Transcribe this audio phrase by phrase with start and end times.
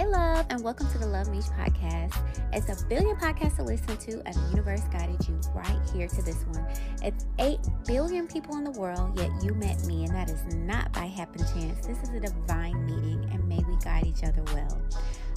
[0.00, 2.16] Hey, love, and welcome to the Luv Meesh podcast.
[2.54, 6.22] It's a billion podcasts to listen to, and the universe guided you right here to
[6.22, 6.66] this one.
[7.02, 10.90] It's 8 billion people in the world, yet you met me, and that is not
[10.94, 11.86] by happen chance.
[11.86, 14.80] This is a divine meeting, and may we guide each other well.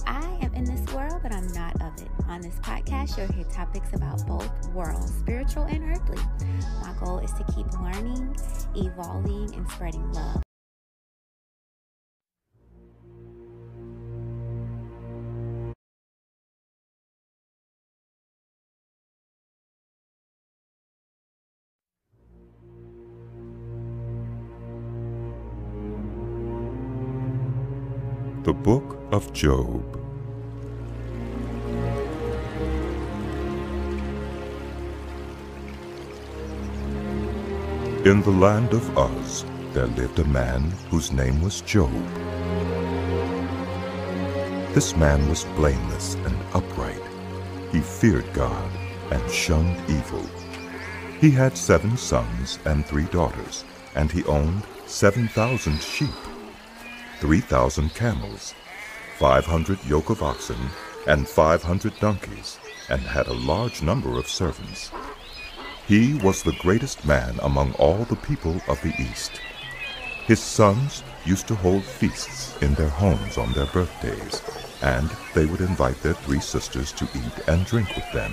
[0.06, 2.08] I am in this world, but I'm not of it.
[2.26, 6.22] On this podcast, you'll hear topics about both worlds, spiritual and earthly.
[6.80, 8.34] My goal is to keep learning,
[8.74, 10.43] evolving, and spreading love.
[28.64, 29.84] Book of Job.
[38.06, 41.92] In the land of Uz, there lived a man whose name was Job.
[44.72, 47.04] This man was blameless and upright.
[47.70, 48.70] He feared God
[49.10, 50.24] and shunned evil.
[51.20, 53.62] He had seven sons and three daughters,
[53.94, 56.23] and he owned seven thousand sheep
[57.24, 58.52] 3,000 camels,
[59.16, 60.58] 500 yoke of oxen,
[61.06, 62.58] and 500 donkeys,
[62.90, 64.92] and had a large number of servants.
[65.88, 69.40] He was the greatest man among all the people of the East.
[70.26, 74.42] His sons used to hold feasts in their homes on their birthdays,
[74.82, 78.32] and they would invite their three sisters to eat and drink with them.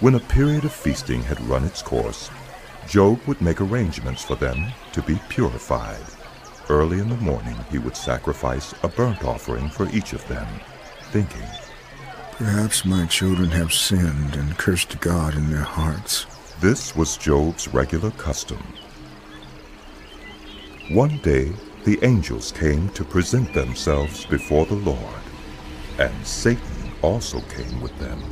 [0.00, 2.28] When a period of feasting had run its course,
[2.86, 6.04] Job would make arrangements for them to be purified.
[6.70, 10.46] Early in the morning he would sacrifice a burnt offering for each of them,
[11.10, 11.42] thinking,
[12.32, 16.26] Perhaps my children have sinned and cursed God in their hearts.
[16.60, 18.62] This was Job's regular custom.
[20.90, 21.52] One day
[21.84, 25.22] the angels came to present themselves before the Lord,
[25.98, 28.22] and Satan also came with them.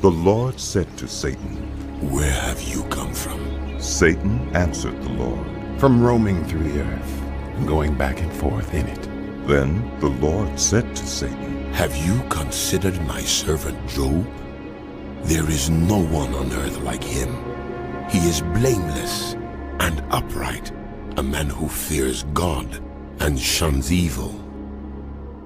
[0.00, 3.78] The Lord said to Satan, Where have you come from?
[3.78, 5.46] Satan answered the Lord,
[5.78, 7.23] From roaming through the earth
[7.66, 9.02] going back and forth in it.
[9.46, 14.26] Then the Lord said to Satan, Have you considered my servant Job?
[15.22, 17.30] There is no one on earth like him.
[18.10, 19.34] He is blameless
[19.80, 20.70] and upright,
[21.16, 22.82] a man who fears God
[23.20, 24.34] and shuns evil.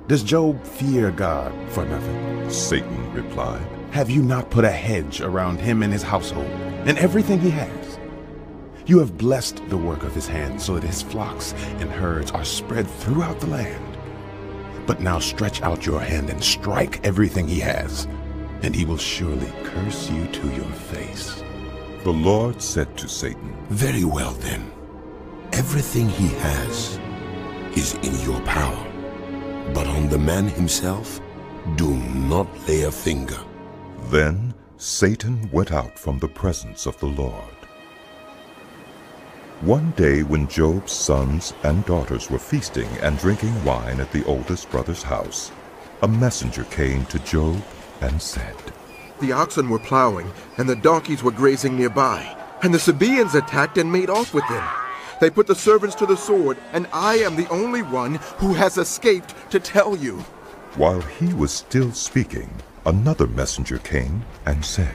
[0.08, 2.50] Does Job fear God for nothing?
[2.50, 6.50] Satan replied, Have you not put a hedge around him and his household
[6.86, 7.87] and everything he has?
[8.88, 12.42] You have blessed the work of his hands so that his flocks and herds are
[12.42, 13.98] spread throughout the land.
[14.86, 18.06] But now stretch out your hand and strike everything he has,
[18.62, 21.44] and he will surely curse you to your face.
[22.02, 24.72] The Lord said to Satan, Very well then.
[25.52, 26.98] Everything he has
[27.76, 28.86] is in your power.
[29.74, 31.20] But on the man himself,
[31.76, 33.38] do not lay a finger.
[34.04, 37.57] Then Satan went out from the presence of the Lord.
[39.62, 44.70] One day when Job's sons and daughters were feasting and drinking wine at the oldest
[44.70, 45.50] brother's house,
[46.00, 47.60] a messenger came to Job
[48.00, 48.54] and said,
[49.20, 53.90] The oxen were plowing, and the donkeys were grazing nearby, and the Sabaeans attacked and
[53.90, 54.64] made off with them.
[55.20, 58.78] They put the servants to the sword, and I am the only one who has
[58.78, 60.18] escaped to tell you.
[60.76, 62.48] While he was still speaking,
[62.86, 64.94] another messenger came and said,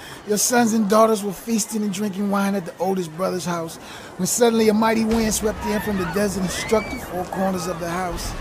[0.27, 3.77] your sons and daughters were feasting and drinking wine at the oldest brother's house
[4.17, 7.67] when suddenly a mighty wind swept in from the desert and struck the four corners
[7.67, 8.31] of the house.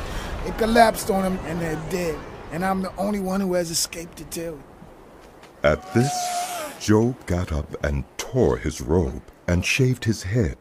[0.47, 2.19] It collapsed on them and they're dead,
[2.53, 4.63] and I'm the only one who has escaped to tell you.
[5.63, 6.11] At this,
[6.81, 10.57] Job got up and tore his robe and shaved his head.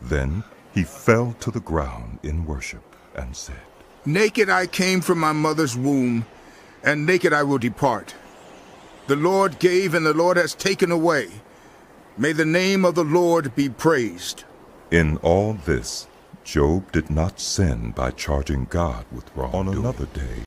[0.00, 2.84] Then he fell to the ground in worship
[3.14, 3.60] and said,
[4.04, 6.26] Naked I came from my mother's womb,
[6.82, 8.14] and naked I will depart.
[9.12, 11.28] The Lord gave and the Lord has taken away.
[12.16, 14.44] May the name of the Lord be praised.
[14.90, 16.06] In all this,
[16.44, 19.52] Job did not sin by charging God with wrong.
[19.52, 20.44] On another day,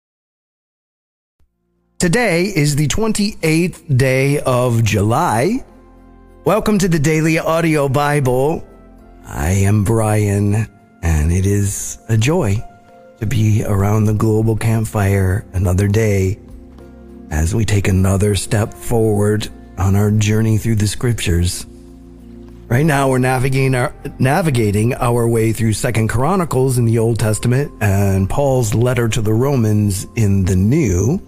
[2.00, 5.64] Today is the 28th day of July.
[6.44, 8.68] Welcome to the Daily Audio Bible.
[9.28, 10.68] I am Brian,
[11.04, 12.56] and it is a joy
[13.20, 16.40] to be around the global campfire another day
[17.32, 21.66] as we take another step forward on our journey through the scriptures.
[22.68, 27.72] Right now, we're navigating our, navigating our way through Second Chronicles in the Old Testament
[27.80, 31.22] and Paul's letter to the Romans in the New,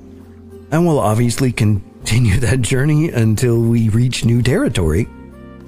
[0.71, 5.07] and we'll obviously continue that journey until we reach new territory.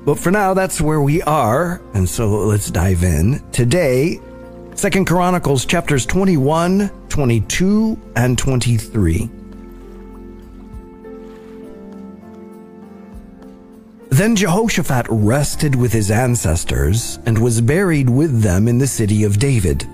[0.05, 3.39] But for now, that's where we are, and so let's dive in.
[3.51, 4.19] Today,
[4.73, 9.29] Second Chronicles chapters 21, 22, and 23.
[14.09, 19.37] Then Jehoshaphat rested with his ancestors and was buried with them in the city of
[19.37, 19.87] David.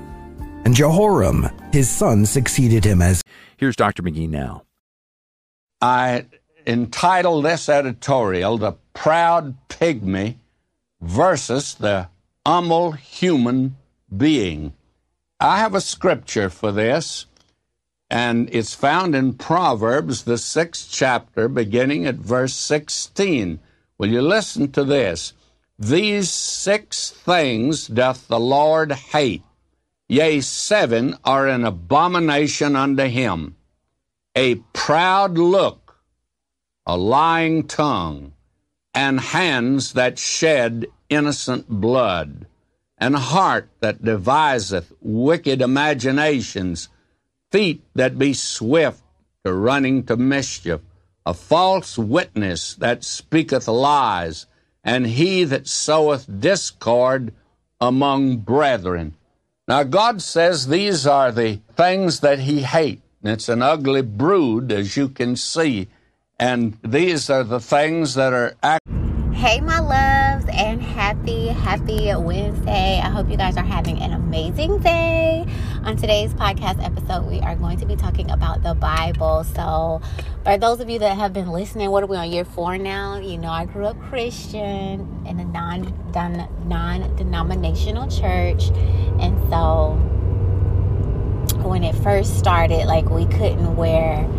[0.63, 3.21] And Jehoram, his son, succeeded him as.
[3.57, 4.03] Here's Dr.
[4.03, 4.63] McGee now.
[5.81, 6.25] I
[6.65, 10.37] entitled this editorial The Proud Pygmy
[11.01, 12.07] versus the
[12.45, 13.75] Humble Human
[14.15, 14.73] Being.
[15.39, 17.25] I have a scripture for this,
[18.09, 23.59] and it's found in Proverbs, the sixth chapter, beginning at verse 16.
[23.97, 25.33] Will you listen to this?
[25.79, 29.43] These six things doth the Lord hate,
[30.09, 33.55] yea, seven are an abomination unto him
[34.35, 36.01] a proud look,
[36.85, 38.33] a lying tongue,
[38.93, 42.45] and hands that shed innocent blood,
[42.97, 46.89] and heart that deviseth wicked imaginations,
[47.49, 49.01] feet that be swift
[49.45, 50.81] to running to mischief
[51.25, 54.45] a false witness that speaketh lies,
[54.83, 57.33] and he that soweth discord
[57.81, 59.15] among brethren.
[59.67, 63.01] Now, God says these are the things that he hates.
[63.23, 65.87] It's an ugly brood, as you can see.
[66.39, 68.55] And these are the things that are.
[69.35, 73.01] Hey, my loves, and happy, happy Wednesday.
[73.03, 75.45] I hope you guys are having an amazing day.
[75.83, 79.43] On today's podcast episode, we are going to be talking about the Bible.
[79.43, 80.01] So,
[80.45, 83.19] for those of you that have been listening, what are we on year four now?
[83.19, 85.93] You know, I grew up Christian in a non
[86.65, 88.69] non denominational church,
[89.19, 89.95] and so
[91.67, 94.29] when it first started, like we couldn't wear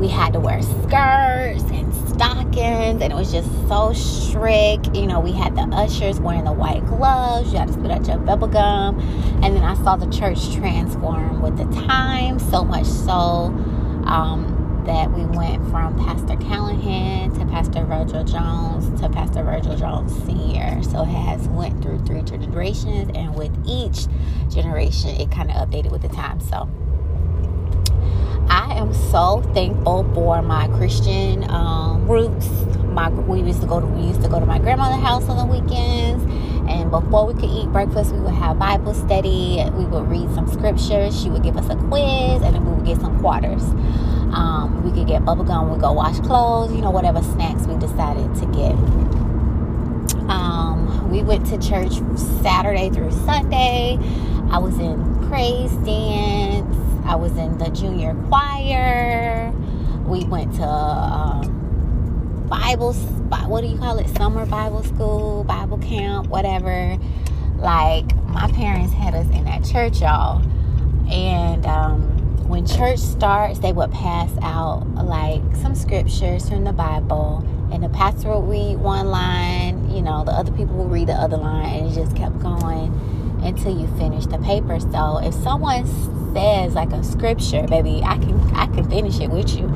[0.00, 4.96] we had to wear skirts and stockings and it was just so strict.
[4.96, 7.52] You know we had the ushers wearing the white gloves.
[7.52, 8.98] You had to spit out your bubble gum.
[9.42, 13.54] And then i saw the church transform with the time so much so
[14.06, 20.12] um, that we went from pastor callahan to pastor virgil jones to pastor virgil jones
[20.24, 20.82] senior.
[20.82, 24.06] So it has went through three generations and with each
[24.48, 26.40] generation it kind of updated with the time.
[26.40, 26.68] So
[28.48, 32.48] I am so thankful for my Christian um, roots.
[32.86, 35.36] My we used to go to we used to go to my grandmother's house on
[35.36, 36.24] the weekends,
[36.68, 39.64] and before we could eat breakfast, we would have Bible study.
[39.74, 41.20] We would read some scriptures.
[41.20, 43.62] She would give us a quiz, and then we would get some quarters.
[44.32, 45.72] Um, we could get bubble gum.
[45.72, 46.72] We go wash clothes.
[46.72, 48.74] You know, whatever snacks we decided to get.
[50.28, 51.94] Um, we went to church
[52.42, 53.98] Saturday through Sunday.
[54.50, 56.89] I was in praise dance.
[57.04, 59.50] I was in the junior choir.
[60.06, 64.08] We went to um, Bible, what do you call it?
[64.16, 66.98] Summer Bible school, Bible camp, whatever.
[67.56, 70.42] Like, my parents had us in that church, y'all.
[71.10, 72.02] And um,
[72.48, 77.44] when church starts, they would pass out like some scriptures from the Bible.
[77.72, 81.12] And the pastor would read one line, you know, the other people would read the
[81.12, 82.92] other line, and it just kept going
[83.44, 84.80] until you finish the paper.
[84.80, 85.86] So if someone
[86.32, 89.68] says like a scripture, baby, I can I can finish it with you.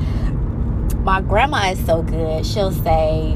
[1.03, 2.45] My grandma is so good.
[2.45, 3.35] She'll say,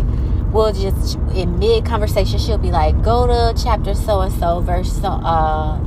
[0.51, 4.91] we'll just in mid conversation, she'll be like, go to chapter so and so, verse
[4.91, 5.77] so uh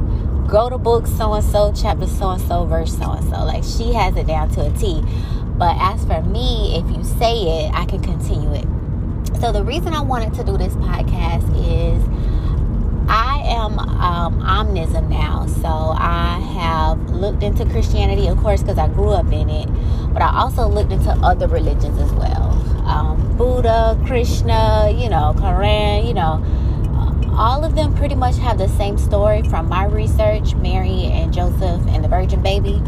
[0.49, 3.45] go to book so and so, chapter so and so, verse so and so.
[3.45, 5.03] Like she has it down to a T.
[5.57, 8.67] But as for me, if you say it, I can continue it.
[9.41, 12.32] So the reason I wanted to do this podcast is
[13.09, 18.89] I am um, omnism now, so I have looked into Christianity, of course, because I
[18.89, 19.69] grew up in it,
[20.13, 22.53] but I also looked into other religions as well
[22.85, 26.45] um, Buddha, Krishna, you know, Quran, you know.
[27.35, 31.81] All of them pretty much have the same story from my research Mary and Joseph
[31.89, 32.83] and the Virgin Baby.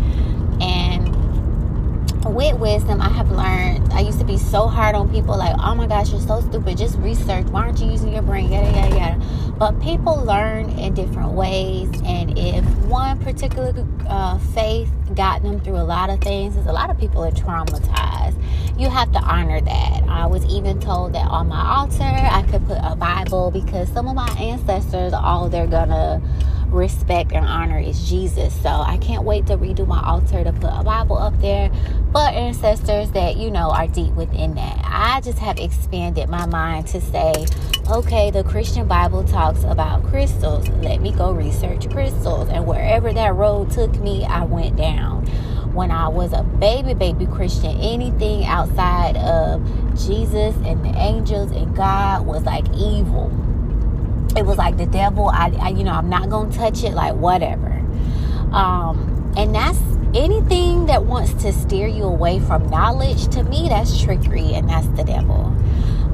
[2.26, 3.92] With wisdom, I have learned.
[3.92, 6.78] I used to be so hard on people, like, oh my gosh, you're so stupid.
[6.78, 7.46] Just research.
[7.46, 8.50] Why aren't you using your brain?
[8.50, 9.52] Yada, yada, yada.
[9.58, 11.90] But people learn in different ways.
[12.04, 13.72] And if one particular
[14.08, 17.30] uh, faith got them through a lot of things, because a lot of people are
[17.30, 18.42] traumatized,
[18.80, 20.04] you have to honor that.
[20.08, 24.08] I was even told that on my altar, I could put a Bible because some
[24.08, 26.22] of my ancestors, all they're gonna
[26.68, 28.54] respect and honor is Jesus.
[28.62, 31.70] So I can't wait to redo my altar to put a Bible up there
[32.12, 34.80] for ancestors that, you know, are deep within that.
[34.84, 37.46] I just have expanded my mind to say,
[37.90, 40.68] okay, the Christian Bible talks about crystals.
[40.82, 42.48] Let me go research crystals.
[42.48, 45.26] And wherever that road took me, I went down
[45.74, 49.60] when I was a baby, baby Christian, anything outside of
[49.98, 53.32] Jesus and the angels and God was like evil.
[54.36, 55.28] It was like the devil.
[55.28, 56.92] I, I you know, I'm not gonna touch it.
[56.92, 57.70] Like whatever.
[58.52, 59.78] Um, and that's
[60.14, 63.28] anything that wants to steer you away from knowledge.
[63.28, 65.52] To me, that's trickery, and that's the devil.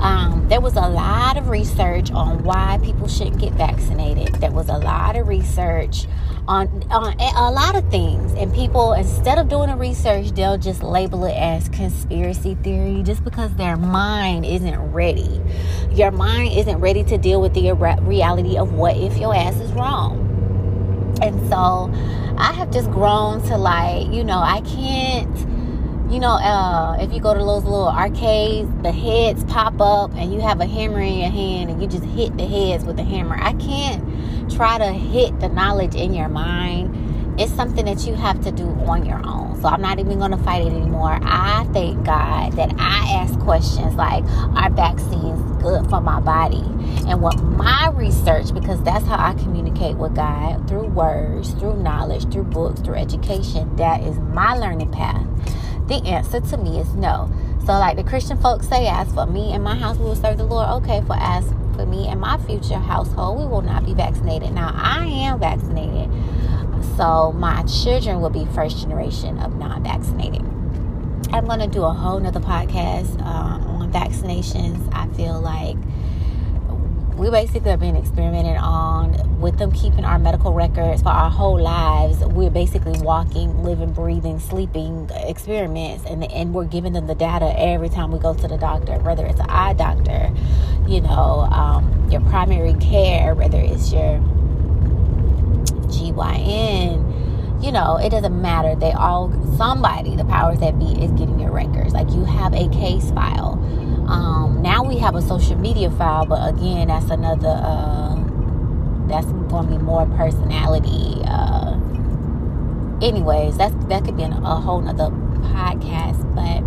[0.00, 4.34] Um, there was a lot of research on why people shouldn't get vaccinated.
[4.36, 6.06] There was a lot of research
[6.49, 8.32] on, on a lot of things.
[8.35, 13.25] And people, instead of doing the research, they'll just label it as conspiracy theory just
[13.25, 15.40] because their mind isn't ready.
[15.90, 19.73] Your mind isn't ready to deal with the reality of what if your ass is
[19.73, 20.26] wrong.
[21.23, 21.92] And so
[22.38, 25.50] I have just grown to like, you know, I can't
[26.10, 30.32] you know, uh, if you go to those little arcades, the heads pop up and
[30.34, 33.04] you have a hammer in your hand and you just hit the heads with the
[33.04, 33.36] hammer.
[33.40, 37.40] I can't try to hit the knowledge in your mind.
[37.40, 39.60] It's something that you have to do on your own.
[39.62, 41.16] So I'm not even going to fight it anymore.
[41.22, 44.24] I thank God that I ask questions like,
[44.56, 46.64] are vaccines good for my body?
[47.06, 52.30] And what my research, because that's how I communicate with God through words, through knowledge,
[52.32, 53.76] through books, through education.
[53.76, 55.24] That is my learning path
[55.90, 57.30] the answer to me is no.
[57.66, 60.38] So, like the Christian folks say, as for me and my house, we will serve
[60.38, 60.82] the Lord.
[60.82, 61.44] Okay, for as
[61.75, 64.52] for me and my future household, we will not be vaccinated.
[64.52, 66.09] Now, I am vaccinated,
[66.97, 70.42] so my children will be first generation of non vaccinated.
[71.32, 74.88] I'm going to do a whole nother podcast uh, on vaccinations.
[74.92, 75.76] I feel like
[77.20, 81.60] we basically have been experimenting on with them keeping our medical records for our whole
[81.60, 82.20] lives.
[82.20, 87.90] We're basically walking, living, breathing, sleeping experiments, and and we're giving them the data every
[87.90, 90.32] time we go to the doctor, whether it's an eye doctor,
[90.88, 94.18] you know, um, your primary care, whether it's your
[95.92, 98.74] GYN, you know, it doesn't matter.
[98.74, 101.92] They all somebody, the powers that be, is getting your records.
[101.92, 103.58] Like you have a case file
[104.10, 107.48] um, now we have a social media file, but again, that's another.
[107.62, 108.16] Uh,
[109.08, 111.20] that's going to be more personality.
[111.26, 111.72] Uh,
[113.02, 115.10] anyways, that's that could be a whole nother
[115.52, 116.22] podcast.
[116.34, 116.62] But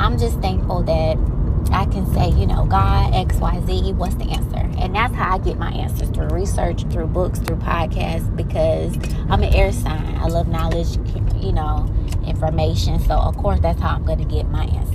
[0.00, 1.18] I'm just thankful that
[1.72, 3.92] I can say, you know, God X Y Z.
[3.94, 4.70] What's the answer?
[4.78, 8.34] And that's how I get my answers through research, through books, through podcasts.
[8.36, 8.96] Because
[9.28, 10.14] I'm an air sign.
[10.16, 10.96] I love knowledge.
[11.42, 11.92] You know,
[12.26, 13.00] information.
[13.00, 14.93] So of course, that's how I'm going to get my answer.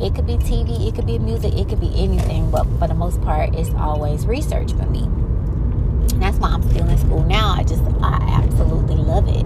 [0.00, 2.94] It could be TV, it could be music, it could be anything, but for the
[2.94, 5.02] most part, it's always research for me.
[5.02, 7.54] And that's why I'm still in school now.
[7.58, 9.44] I just, I absolutely love it.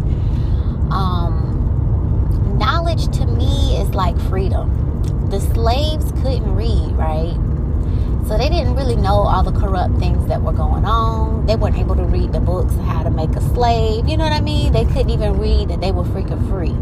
[0.91, 5.29] Um, knowledge to me is like freedom.
[5.31, 7.35] The slaves couldn't read, right?
[8.29, 11.47] So they didn't really know all the corrupt things that were going on.
[11.47, 14.07] They weren't able to read the books on how to make a slave.
[14.07, 14.73] You know what I mean?
[14.73, 16.77] They couldn't even read that they were freaking free.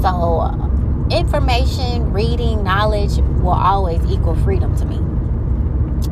[0.00, 0.69] So
[1.10, 4.98] information, reading, knowledge will always equal freedom to me.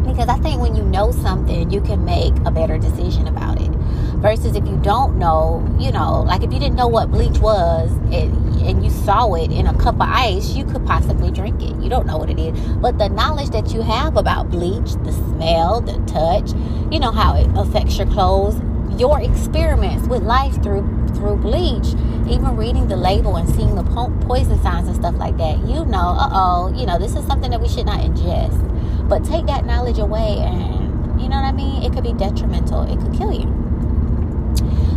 [0.05, 3.71] Because I think when you know something, you can make a better decision about it.
[4.19, 7.91] Versus if you don't know, you know, like if you didn't know what bleach was
[8.13, 11.77] and, and you saw it in a cup of ice, you could possibly drink it.
[11.81, 12.59] You don't know what it is.
[12.77, 16.51] But the knowledge that you have about bleach, the smell, the touch,
[16.93, 18.61] you know how it affects your clothes,
[18.99, 20.83] your experiments with life through
[21.15, 21.95] through bleach,
[22.31, 25.85] even reading the label and seeing the po- poison signs and stuff like that, you
[25.87, 29.09] know, uh oh, you know, this is something that we should not ingest.
[29.09, 31.83] But take that knowledge away, and you know what I mean?
[31.83, 33.47] It could be detrimental, it could kill you.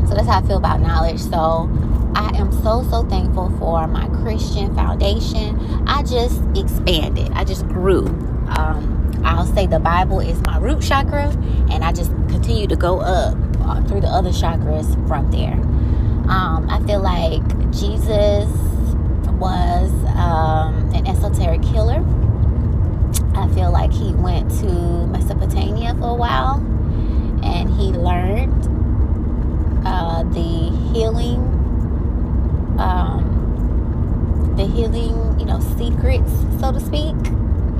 [0.07, 1.21] So that's how I feel about knowledge.
[1.21, 1.69] So
[2.13, 5.57] I am so, so thankful for my Christian foundation.
[5.87, 8.07] I just expanded, I just grew.
[8.57, 11.29] Um, I'll say the Bible is my root chakra,
[11.69, 15.57] and I just continue to go up uh, through the other chakras from there.
[16.31, 18.49] Um, I feel like Jesus
[19.37, 22.01] was um, an esoteric healer.
[23.35, 26.55] I feel like he went to Mesopotamia for a while
[27.43, 28.63] and he learned
[29.85, 31.39] uh, the healing,
[32.79, 37.15] um, the healing, you know, secrets, so to speak.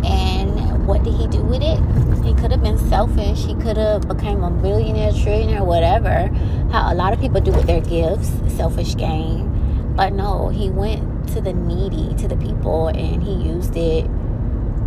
[0.04, 0.51] And
[0.92, 1.80] what did he do with it?
[2.26, 3.46] He could have been selfish.
[3.46, 6.28] He could have became a billionaire, trillionaire, whatever.
[6.70, 9.94] How a lot of people do with their gifts, selfish gain.
[9.96, 14.04] But no, he went to the needy, to the people, and he used it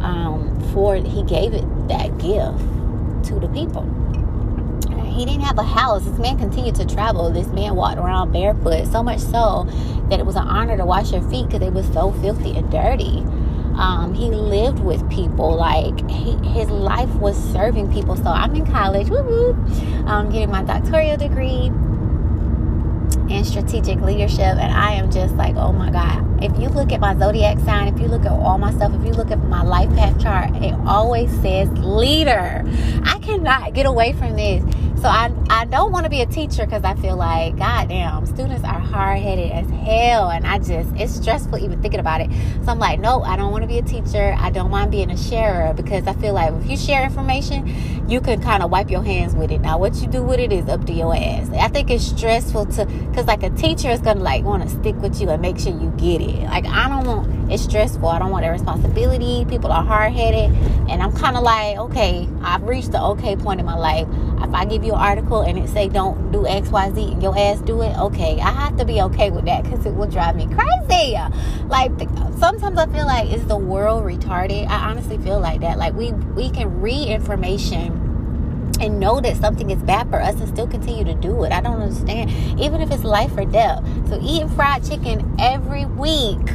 [0.03, 0.97] um, for.
[0.97, 2.61] He gave it that gift
[3.29, 3.89] to the people.
[5.07, 6.05] He didn't have a house.
[6.05, 7.31] This man continued to travel.
[7.31, 9.67] This man walked around barefoot, so much so
[10.11, 12.71] that it was an honor to wash your feet because they was so filthy and
[12.71, 13.25] dirty.
[13.77, 15.57] Um, he lived with people.
[15.57, 18.17] Like he, his life was serving people.
[18.17, 19.53] So I'm in college, woo woo,
[20.07, 21.71] um, getting my doctoral degree
[23.29, 26.23] in strategic leadership, and I am just like, oh my god.
[26.43, 29.05] If you look at my zodiac sign, if you look at all my stuff, if
[29.05, 32.63] you look at my life path chart, it always says leader.
[33.05, 34.63] I cannot get away from this.
[35.05, 38.65] So I, I don't want to be a teacher because I feel like, goddamn, students
[38.65, 40.31] are hard headed as hell.
[40.31, 42.31] And I just, it's stressful even thinking about it.
[42.65, 44.35] So I'm like, no, I don't want to be a teacher.
[44.39, 48.23] I don't mind being a sharer because I feel like if you share information, you
[48.23, 49.61] can kind of wipe your hands with it.
[49.61, 51.51] Now, what you do with it is up to your ass.
[51.51, 54.71] I think it's stressful to, because like a teacher is going to like want to
[54.71, 56.45] stick with you and make sure you get it.
[56.45, 58.09] Like, I don't want, it's stressful.
[58.09, 59.45] I don't want that responsibility.
[59.51, 60.51] People are hard headed.
[60.89, 64.09] And I'm kind of like, okay, I've reached the okay point in my life.
[64.55, 67.37] I give you an article and it say don't do X, Y, Z, and your
[67.39, 70.37] ass do it, okay, I have to be okay with that because it will drive
[70.37, 71.17] me crazy.
[71.69, 71.93] Like
[72.39, 74.69] sometimes I feel like is the world retarded?
[74.69, 75.79] I honestly feel like that.
[75.79, 80.49] Like we we can read information and know that something is bad for us and
[80.49, 81.53] still continue to do it.
[81.53, 82.31] I don't understand.
[82.61, 83.85] Even if it's life or death.
[84.09, 86.51] So eating fried chicken every week.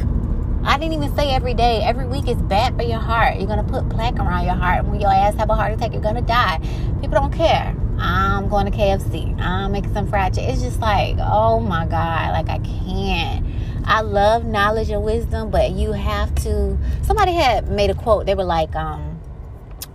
[0.62, 1.82] I didn't even say every day.
[1.82, 3.36] Every week is bad for your heart.
[3.36, 4.84] You're gonna put plaque around your heart.
[4.84, 6.60] When your ass have a heart attack, you're gonna die.
[7.00, 7.74] People don't care.
[8.00, 9.38] I'm going to KFC.
[9.40, 10.50] I'm making some fried chicken.
[10.50, 13.46] It's just like, oh my God, like I can't.
[13.84, 16.78] I love knowledge and wisdom, but you have to.
[17.02, 18.26] Somebody had made a quote.
[18.26, 19.20] They were like, um,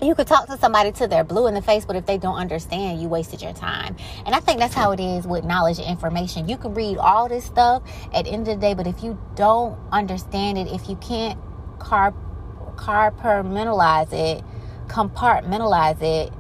[0.02, 2.36] you could talk to somebody till they're blue in the face, but if they don't
[2.36, 3.96] understand, you wasted your time.
[4.26, 6.48] And I think that's how it is with knowledge and information.
[6.48, 7.84] You can read all this stuff
[8.14, 11.40] at the end of the day, but if you don't understand it, if you can't
[11.80, 12.14] car
[12.76, 14.44] compartmentalize it,
[14.88, 16.34] compartmentalize it,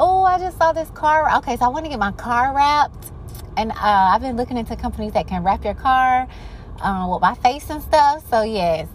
[0.00, 1.30] oh, I just saw this car.
[1.38, 3.12] Okay, so I want to get my car wrapped.
[3.56, 6.26] And uh, I've been looking into companies that can wrap your car
[6.80, 8.28] uh, with my face and stuff.
[8.30, 8.88] So, yes,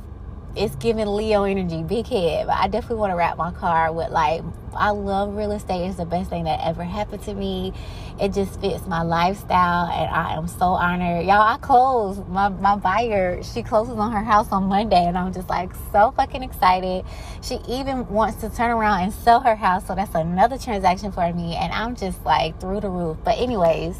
[0.55, 2.47] it's giving Leo energy, big head.
[2.47, 4.41] But I definitely want to wrap my car with like
[4.73, 5.87] I love real estate.
[5.87, 7.73] It's the best thing that ever happened to me.
[8.19, 11.25] It just fits my lifestyle, and I am so honored.
[11.25, 13.43] Y'all, I closed my my buyer.
[13.43, 17.05] She closes on her house on Monday, and I'm just like so fucking excited.
[17.41, 21.31] She even wants to turn around and sell her house, so that's another transaction for
[21.33, 23.17] me, and I'm just like through the roof.
[23.23, 23.97] But anyways,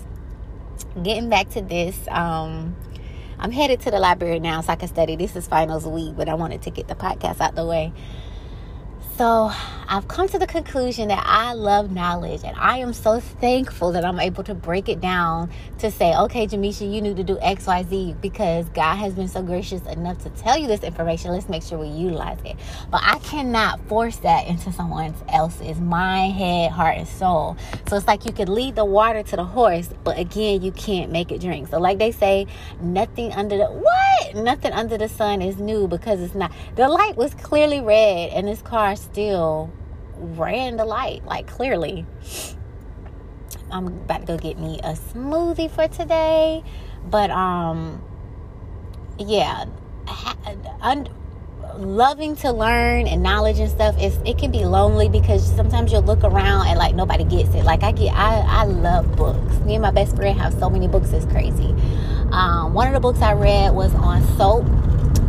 [1.04, 1.98] getting back to this.
[2.10, 2.76] Um,
[3.40, 5.16] I'm headed to the library now so I can study.
[5.16, 7.94] This is finals week, but I wanted to get the podcast out the way.
[9.18, 9.50] So
[9.88, 14.04] I've come to the conclusion that I love knowledge and I am so thankful that
[14.04, 18.20] I'm able to break it down to say, okay, Jamisha, you need to do XYZ
[18.20, 21.32] because God has been so gracious enough to tell you this information.
[21.32, 22.58] Let's make sure we utilize it.
[22.92, 27.56] But I cannot force that into someone else's mind, head, heart, and soul.
[27.88, 31.10] So it's like you could lead the water to the horse, but again, you can't
[31.10, 31.70] make it drink.
[31.70, 32.48] So like they say,
[32.82, 34.36] nothing under the what?
[34.36, 36.52] Nothing under the sun is new because it's not.
[36.76, 39.72] The light was clearly red and this car still
[40.18, 42.06] ran the light, like clearly.
[43.72, 46.64] I'm about to go get me a smoothie for today.
[47.10, 48.02] But um
[49.18, 49.66] yeah,
[50.82, 51.10] un-
[51.78, 56.02] loving to learn and knowledge and stuff is it can be lonely because sometimes you'll
[56.04, 57.64] look around and like nobody gets it.
[57.64, 59.58] Like I get I I love books.
[59.60, 61.74] Me and my best friend have so many books it's crazy.
[62.32, 64.66] Um, one of the books I read was on soap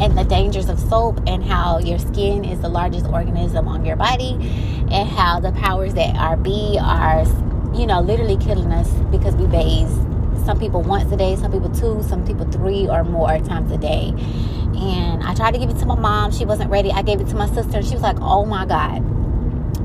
[0.00, 3.96] and the dangers of soap and how your skin is the largest organism on your
[3.96, 4.32] body
[4.90, 7.24] and how the powers that are be are
[7.74, 9.88] you know literally killing us because we bathe.
[10.44, 13.78] Some people once a day some people two some people three or more times a
[13.78, 14.12] day.
[14.78, 16.30] And i tried to give it to my mom.
[16.32, 16.92] She wasn't ready.
[16.92, 19.02] I gave it to my sister and she was like oh my god.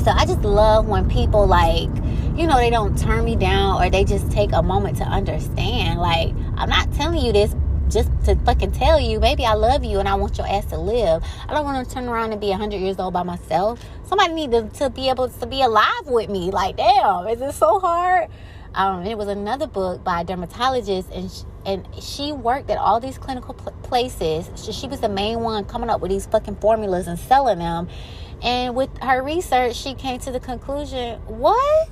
[0.03, 1.89] So i just love when people like
[2.35, 5.99] you know they don't turn me down or they just take a moment to understand
[5.99, 7.53] like i'm not telling you this
[7.91, 10.77] just to fucking tell you, maybe I love you and I want your ass to
[10.77, 11.23] live.
[11.47, 13.83] I don't want to turn around and be 100 years old by myself.
[14.05, 16.51] Somebody need to, to be able to be alive with me.
[16.51, 18.29] Like, damn, is it so hard?
[18.73, 23.01] Um, it was another book by a dermatologist, and she, and she worked at all
[23.01, 24.49] these clinical pl- places.
[24.63, 27.89] She, she was the main one coming up with these fucking formulas and selling them.
[28.41, 31.91] And with her research, she came to the conclusion, what?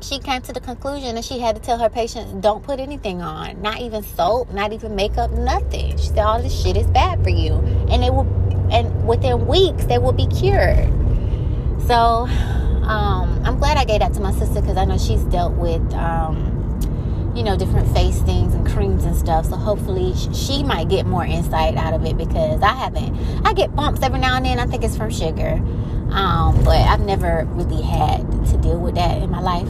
[0.00, 3.22] She came to the conclusion that she had to tell her patients don't put anything
[3.22, 3.60] on.
[3.62, 5.96] Not even soap not even makeup nothing.
[5.98, 7.54] She said all this shit is bad for you.
[7.90, 8.28] And it will
[8.72, 10.88] and within weeks they will be cured.
[11.86, 12.28] So
[12.90, 15.82] um, i'm glad i gave that to my sister because i know she's dealt with
[15.94, 16.59] um,
[17.34, 21.24] you know different face things and creams and stuff so hopefully she might get more
[21.24, 23.16] insight out of it because i haven't
[23.46, 25.60] i get bumps every now and then i think it's from sugar
[26.10, 29.68] um, but i've never really had to deal with that in my life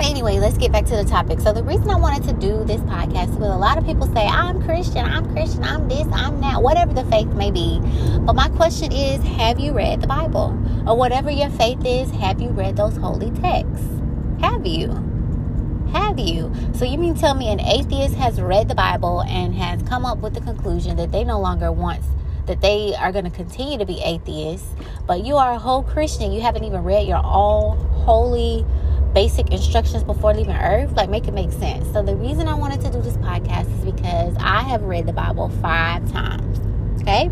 [0.00, 1.40] anyway, let's get back to the topic.
[1.40, 4.26] So the reason I wanted to do this podcast because a lot of people say
[4.26, 7.80] I'm Christian, I'm Christian, I'm this, I'm that, whatever the faith may be.
[8.20, 10.56] But my question is, have you read the Bible?
[10.86, 13.86] Or whatever your faith is, have you read those holy texts?
[14.40, 15.07] Have you?
[15.92, 16.52] Have you?
[16.74, 20.18] So you mean tell me an atheist has read the Bible and has come up
[20.18, 22.02] with the conclusion that they no longer want
[22.46, 24.66] that they are going to continue to be atheists,
[25.06, 26.32] but you are a whole Christian.
[26.32, 28.64] You haven't even read your all holy
[29.12, 32.80] basic instructions before leaving earth like make it make sense so the reason i wanted
[32.80, 36.60] to do this podcast is because i have read the bible five times
[37.00, 37.30] okay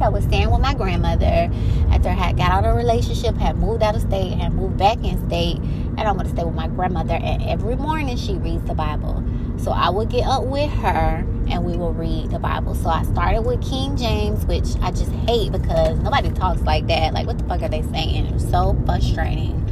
[0.00, 1.50] I was staying with my grandmother
[1.90, 4.76] after I had got out of a relationship, had moved out of state, had moved
[4.76, 7.14] back in state, and I want to stay with my grandmother.
[7.14, 9.24] And every morning she reads the Bible.
[9.58, 12.74] So I would get up with her and we will read the Bible.
[12.76, 17.12] So I started with King James, which I just hate because nobody talks like that.
[17.12, 18.26] Like, what the fuck are they saying?
[18.26, 19.64] It's so frustrating.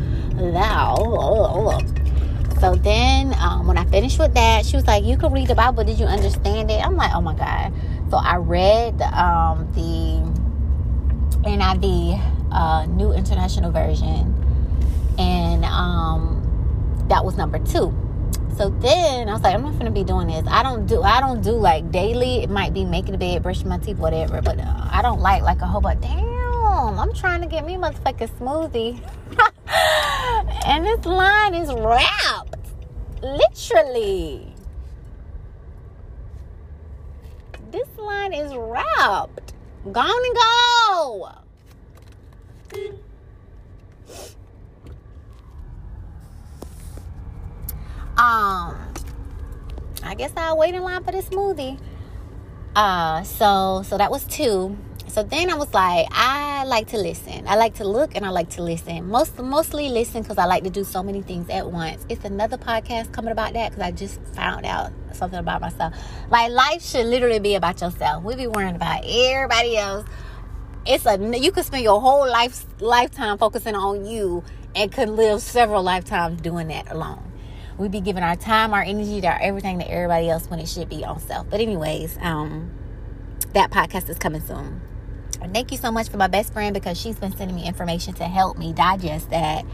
[2.60, 5.54] So then, um, when I finished with that, she was like, "You can read the
[5.54, 5.84] Bible.
[5.84, 7.72] Did you understand it?" I'm like, "Oh my god!"
[8.10, 10.22] So I read um, the
[11.48, 12.20] NIV,
[12.52, 14.32] uh, New International Version,
[15.18, 17.94] and um, that was number two.
[18.56, 20.44] So then I was like, I'm not gonna be doing this.
[20.48, 22.42] I don't do I don't do like daily.
[22.42, 24.40] It might be making the bed, brushing my teeth, whatever.
[24.40, 26.00] But uh, I don't like like a whole bunch.
[26.00, 29.00] Damn, I'm trying to get me motherfucking smoothie.
[30.66, 32.56] and this line is wrapped.
[33.22, 34.55] Literally.
[37.76, 39.52] This line is wrapped.
[39.92, 41.28] Gone and go.
[48.16, 48.94] Um,
[50.02, 51.78] I guess I'll wait in line for the smoothie.
[52.74, 54.78] Uh, so so that was two.
[55.08, 57.46] So then I was like, I like to listen.
[57.46, 59.08] I like to look and I like to listen.
[59.08, 62.04] Most mostly listen because I like to do so many things at once.
[62.08, 65.94] It's another podcast coming about that because I just found out something about myself.
[66.28, 68.24] Like life should literally be about yourself.
[68.24, 70.06] We be worrying about everybody else.
[70.84, 75.40] It's a you could spend your whole life lifetime focusing on you and could live
[75.40, 77.22] several lifetimes doing that alone.
[77.78, 80.88] We be giving our time, our energy, our everything to everybody else when it should
[80.88, 81.48] be on self.
[81.48, 82.70] But anyways, um,
[83.52, 84.82] that podcast is coming soon.
[85.52, 88.24] Thank you so much for my best friend because she's been sending me information to
[88.24, 89.64] help me digest that.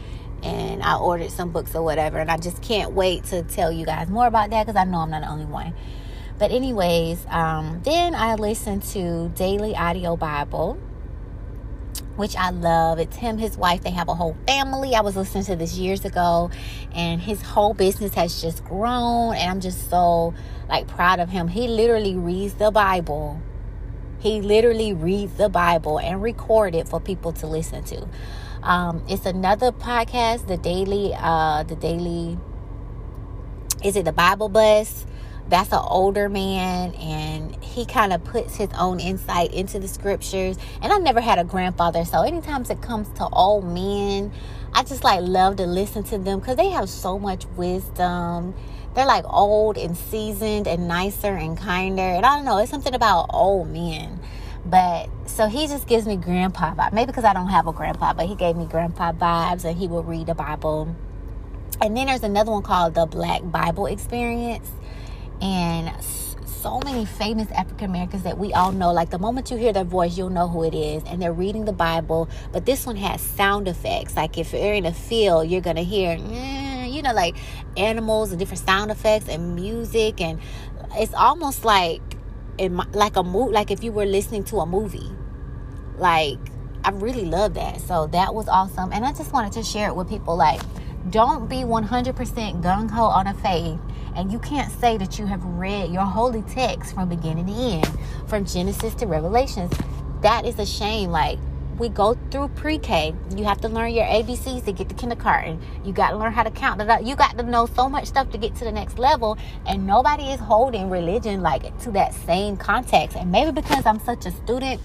[0.43, 2.19] And I ordered some books or whatever.
[2.19, 4.99] And I just can't wait to tell you guys more about that because I know
[4.99, 5.73] I'm not the only one.
[6.37, 10.77] But, anyways, um, then I listened to Daily Audio Bible,
[12.15, 12.99] which I love.
[12.99, 14.95] It's him, his wife, they have a whole family.
[14.95, 16.49] I was listening to this years ago,
[16.93, 19.35] and his whole business has just grown.
[19.35, 20.33] And I'm just so
[20.67, 21.47] like proud of him.
[21.47, 23.41] He literally reads the Bible
[24.23, 28.07] he literally reads the Bible and record it for people to listen to.
[28.63, 32.37] Um, it's another podcast, the daily, uh, the daily.
[33.83, 35.05] Is it the Bible Bus?
[35.49, 40.57] That's an older man, and he kind of puts his own insight into the scriptures.
[40.81, 44.31] And I never had a grandfather, so anytime it comes to old men,
[44.73, 48.55] I just like love to listen to them because they have so much wisdom
[48.95, 52.01] they're like old and seasoned and nicer and kinder.
[52.01, 54.19] And I don't know, it's something about old men.
[54.65, 56.93] But so he just gives me grandpa vibes.
[56.93, 59.87] Maybe because I don't have a grandpa, but he gave me grandpa vibes and he
[59.87, 60.95] would read the Bible.
[61.81, 64.69] And then there's another one called the Black Bible Experience.
[65.41, 65.91] And
[66.63, 68.93] so many famous African Americans that we all know.
[68.93, 71.03] Like the moment you hear their voice, you'll know who it is.
[71.07, 72.29] And they're reading the Bible.
[72.53, 74.15] But this one has sound effects.
[74.15, 76.15] Like if you're in a field, you're going to hear.
[76.15, 76.62] Mm,
[77.03, 77.35] you know, like
[77.75, 80.39] animals and different sound effects and music, and
[80.93, 82.01] it's almost like
[82.57, 85.11] in my, like a movie, like if you were listening to a movie.
[85.97, 86.39] Like
[86.83, 87.81] I really love that.
[87.81, 90.37] So that was awesome, and I just wanted to share it with people.
[90.37, 90.61] Like,
[91.09, 93.79] don't be 100% gung ho on a faith
[94.15, 97.99] and you can't say that you have read your holy text from beginning to end,
[98.27, 99.71] from Genesis to Revelations.
[100.21, 101.09] That is a shame.
[101.09, 101.39] Like,
[101.77, 103.15] we go through pre-K.
[103.35, 105.59] You have to learn your ABCs to get to kindergarten.
[105.83, 106.79] You got to learn how to count.
[107.05, 109.37] You got to know so much stuff to get to the next level.
[109.65, 113.17] And nobody is holding religion like to that same context.
[113.17, 114.79] And maybe because I'm such a student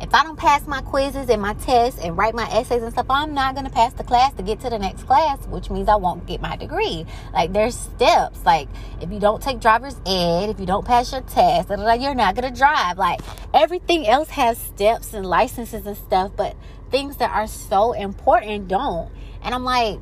[0.00, 3.06] if I don't pass my quizzes and my tests and write my essays and stuff,
[3.10, 5.88] I'm not going to pass the class to get to the next class, which means
[5.88, 7.04] I won't get my degree.
[7.32, 8.44] Like there's steps.
[8.44, 8.68] Like
[9.00, 12.52] if you don't take driver's ed, if you don't pass your test, you're not going
[12.52, 12.98] to drive.
[12.98, 13.20] Like
[13.52, 16.56] everything else has steps and licenses and stuff, but
[16.90, 19.10] things that are so important don't.
[19.42, 19.98] And I'm like,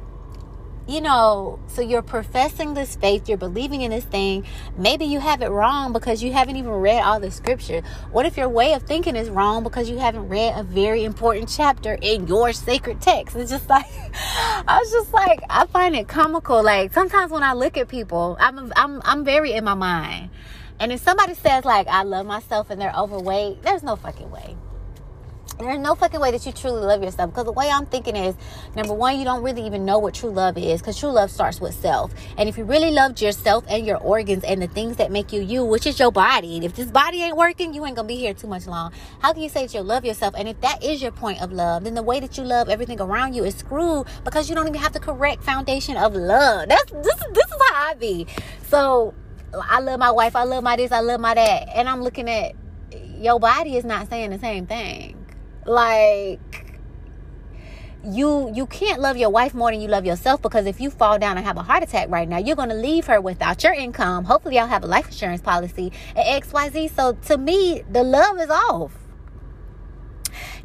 [0.88, 4.46] you know, so you're professing this faith, you're believing in this thing.
[4.79, 7.83] Maybe you have it wrong because you haven't even read all the scripture.
[8.12, 11.49] What if your way of thinking is wrong because you haven't read a very important
[11.49, 13.35] chapter in your sacred text?
[13.35, 16.62] It's just like, I was just like, I find it comical.
[16.62, 20.31] Like sometimes when I look at people, I'm, I'm, I'm very in my mind.
[20.79, 24.57] And if somebody says like, I love myself and they're overweight, there's no fucking way.
[25.58, 27.30] There's no fucking way that you truly love yourself.
[27.30, 28.34] Because the way I'm thinking is,
[28.74, 30.82] number one, you don't really even know what true love is.
[30.82, 32.12] Because true love starts with self.
[32.36, 35.40] And if you really loved yourself and your organs and the things that make you
[35.40, 38.34] you, which is your body, if this body ain't working, you ain't gonna be here
[38.34, 38.92] too much long.
[39.20, 40.34] How can you say that you love yourself?
[40.36, 43.00] And if that is your point of love, then the way that you love everything
[43.00, 46.68] around you is screwed because you don't even have the correct foundation of love.
[46.68, 47.16] That's this.
[47.32, 48.26] This is how I be.
[48.68, 49.14] So
[49.54, 50.36] I love my wife.
[50.36, 50.92] I love my this.
[50.92, 51.68] I love my that.
[51.74, 52.52] And I'm looking at
[53.18, 55.25] your body is not saying the same thing
[55.66, 56.66] like
[58.05, 61.18] you you can't love your wife more than you love yourself because if you fall
[61.18, 63.72] down and have a heart attack right now you're going to leave her without your
[63.72, 64.24] income.
[64.24, 68.50] Hopefully i'll have a life insurance policy at xyz so to me the love is
[68.50, 68.92] off.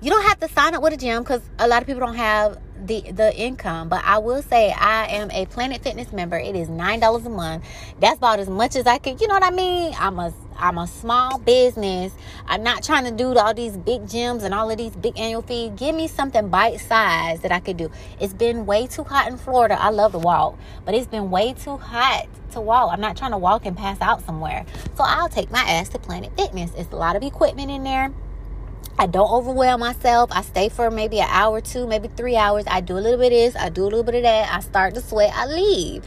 [0.01, 2.15] You don't have to sign up with a gym because a lot of people don't
[2.15, 6.37] have the the income but i will say i am a planet fitness member.
[6.37, 7.63] It is nine dollars a month.
[7.99, 9.93] That's about as much as i can you know what i mean?
[9.99, 12.13] I'm a i'm a small business.
[12.47, 15.41] I'm not trying to do all these big gyms and all of these big annual
[15.41, 15.71] fees.
[15.75, 17.91] Give me something bite size that i could do.
[18.19, 19.79] It's been way too hot in florida.
[19.79, 22.91] I love to walk but it's been way too hot to walk.
[22.91, 24.65] I'm not trying to walk and pass out somewhere.
[24.95, 26.71] So i'll take my ass to planet fitness.
[26.75, 28.11] It's a lot of equipment in there
[28.97, 30.31] I don't overwhelm myself.
[30.31, 32.65] I stay for maybe an hour two, maybe three hours.
[32.67, 34.53] I do a little bit of this, I do a little bit of that.
[34.53, 36.03] I start to sweat, I leave.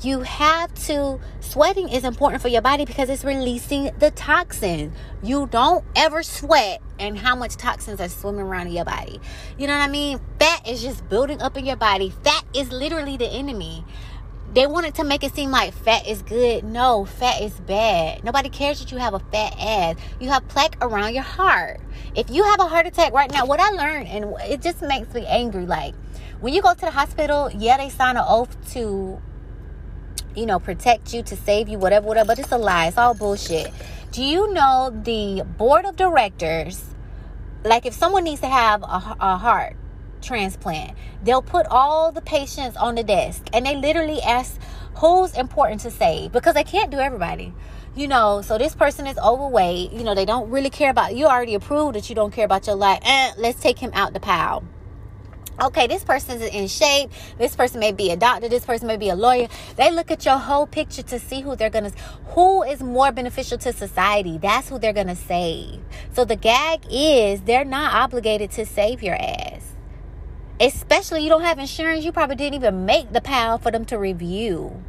[0.00, 4.94] You have to, sweating is important for your body because it's releasing the toxins.
[5.24, 9.20] You don't ever sweat and how much toxins are swimming around in your body.
[9.58, 10.20] You know what I mean?
[10.38, 12.10] Fat is just building up in your body.
[12.22, 13.84] Fat is literally the enemy
[14.58, 16.64] they wanted to make it seem like fat is good.
[16.64, 18.24] No, fat is bad.
[18.24, 19.94] Nobody cares that you have a fat ass.
[20.18, 21.80] You have plaque around your heart.
[22.16, 25.14] If you have a heart attack right now, what I learned, and it just makes
[25.14, 25.94] me angry, like
[26.40, 29.22] when you go to the hospital, yeah, they sign an oath to,
[30.34, 32.88] you know, protect you, to save you, whatever, whatever, but it's a lie.
[32.88, 33.70] It's all bullshit.
[34.10, 36.84] Do you know the board of directors,
[37.62, 39.76] like if someone needs to have a, a heart,
[40.22, 40.96] transplant.
[41.22, 44.60] They'll put all the patients on the desk and they literally ask
[44.96, 47.54] who's important to save because they can't do everybody.
[47.96, 49.92] You know, so this person is overweight.
[49.92, 52.66] You know, they don't really care about you already approved that you don't care about
[52.66, 53.00] your life.
[53.02, 54.64] Eh, let's take him out the pile
[55.60, 57.10] okay, this person is in shape.
[57.38, 58.48] This person may be a doctor.
[58.48, 59.48] This person may be a lawyer.
[59.76, 61.92] They look at your whole picture to see who they're to,
[62.28, 64.38] who is more beneficial to society.
[64.38, 65.80] That's who they're to save.
[66.12, 69.74] So the gag is they're not obligated to save your ass
[70.60, 73.98] especially you don't have insurance you probably didn't even make the pile for them to
[73.98, 74.82] review.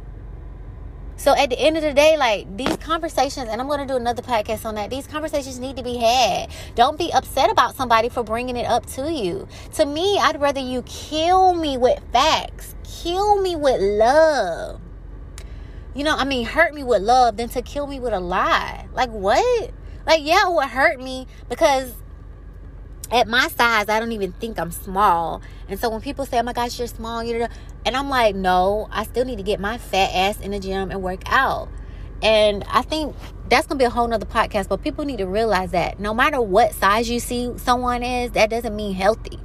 [1.20, 3.96] So at the end of the day like these conversations and i'm going to do
[3.96, 6.48] another podcast on that these conversations need to be had.
[6.74, 9.46] Don't be upset about somebody for bringing it up to you.
[9.74, 12.74] To me i'd rather you kill me with facts.
[12.84, 14.80] Kill me with love.
[15.94, 18.88] You know i mean hurt me with love than to kill me with a lie.
[18.94, 19.72] Like what?
[20.06, 21.92] Like yeah it would hurt me because
[23.10, 25.42] at my size, I don't even think I'm small.
[25.68, 27.48] And so when people say, oh my gosh, you're small, you know,
[27.84, 30.90] and I'm like, no, I still need to get my fat ass in the gym
[30.90, 31.68] and work out.
[32.22, 33.16] And I think
[33.48, 36.40] that's gonna be a whole nother podcast, but people need to realize that no matter
[36.40, 39.40] what size you see someone is, that doesn't mean healthy.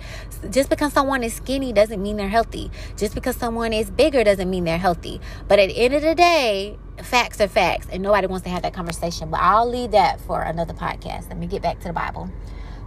[0.51, 2.69] Just because someone is skinny doesn't mean they're healthy.
[2.97, 5.21] Just because someone is bigger doesn't mean they're healthy.
[5.47, 8.63] But at the end of the day, facts are facts, and nobody wants to have
[8.63, 9.29] that conversation.
[9.31, 11.29] But I'll leave that for another podcast.
[11.29, 12.29] Let me get back to the Bible.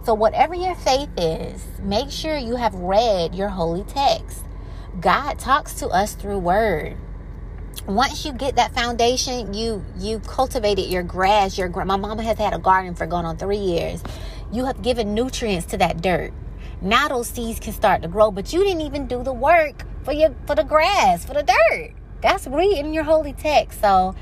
[0.09, 4.43] So, whatever your faith is, make sure you have read your holy text.
[4.99, 6.97] God talks to us through word.
[7.85, 11.59] Once you get that foundation, you you cultivated your grass.
[11.59, 14.01] Your my mama has had a garden for going on three years.
[14.51, 16.33] You have given nutrients to that dirt.
[16.81, 20.11] Now those seeds can start to grow, but you didn't even do the work for
[20.11, 21.91] your for the grass, for the dirt.
[22.23, 23.79] That's reading your holy text.
[23.79, 24.15] So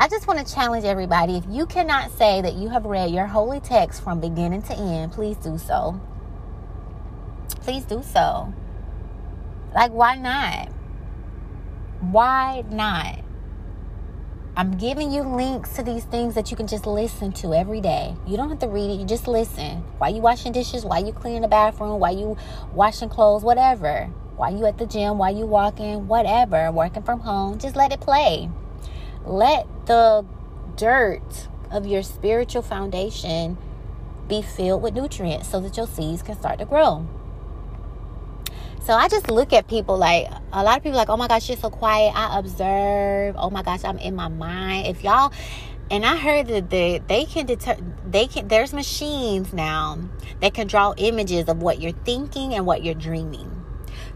[0.00, 3.26] I just want to challenge everybody if you cannot say that you have read your
[3.26, 6.00] holy text from beginning to end, please do so.
[7.60, 8.50] Please do so.
[9.74, 10.68] Like, why not?
[12.00, 13.20] Why not?
[14.56, 18.14] I'm giving you links to these things that you can just listen to every day.
[18.26, 19.82] You don't have to read it, you just listen.
[19.98, 22.38] While you washing dishes, while you cleaning the bathroom, while you
[22.72, 24.06] washing clothes, whatever.
[24.36, 28.00] While you at the gym, while you walking, whatever, working from home, just let it
[28.00, 28.48] play.
[29.24, 30.24] Let the
[30.76, 33.58] dirt of your spiritual foundation
[34.28, 37.06] be filled with nutrients so that your seeds can start to grow.
[38.82, 41.48] So I just look at people like a lot of people like, oh my gosh,
[41.48, 42.12] you're so quiet.
[42.16, 43.34] I observe.
[43.38, 44.86] Oh my gosh, I'm in my mind.
[44.86, 45.32] If y'all
[45.90, 49.98] and I heard that they, they can deter they can there's machines now
[50.40, 53.64] that can draw images of what you're thinking and what you're dreaming.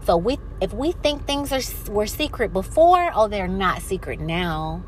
[0.05, 4.83] So we if we think things are were secret before, oh they're not secret now.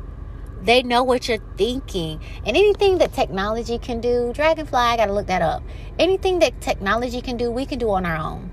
[0.62, 2.20] They know what you're thinking.
[2.44, 5.62] And anything that technology can do, Dragonfly, I gotta look that up.
[5.98, 8.50] Anything that technology can do, we can do on our own.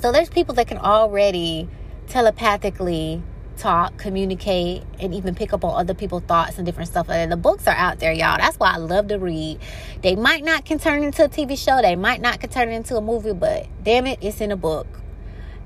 [0.00, 1.68] So there's people that can already
[2.06, 3.22] telepathically
[3.56, 7.10] talk, communicate, and even pick up on other people's thoughts and different stuff.
[7.10, 8.38] And the books are out there, y'all.
[8.38, 9.58] That's why I love to read.
[10.02, 12.96] They might not can turn into a TV show, they might not can turn into
[12.96, 14.86] a movie, but damn it, it's in a book.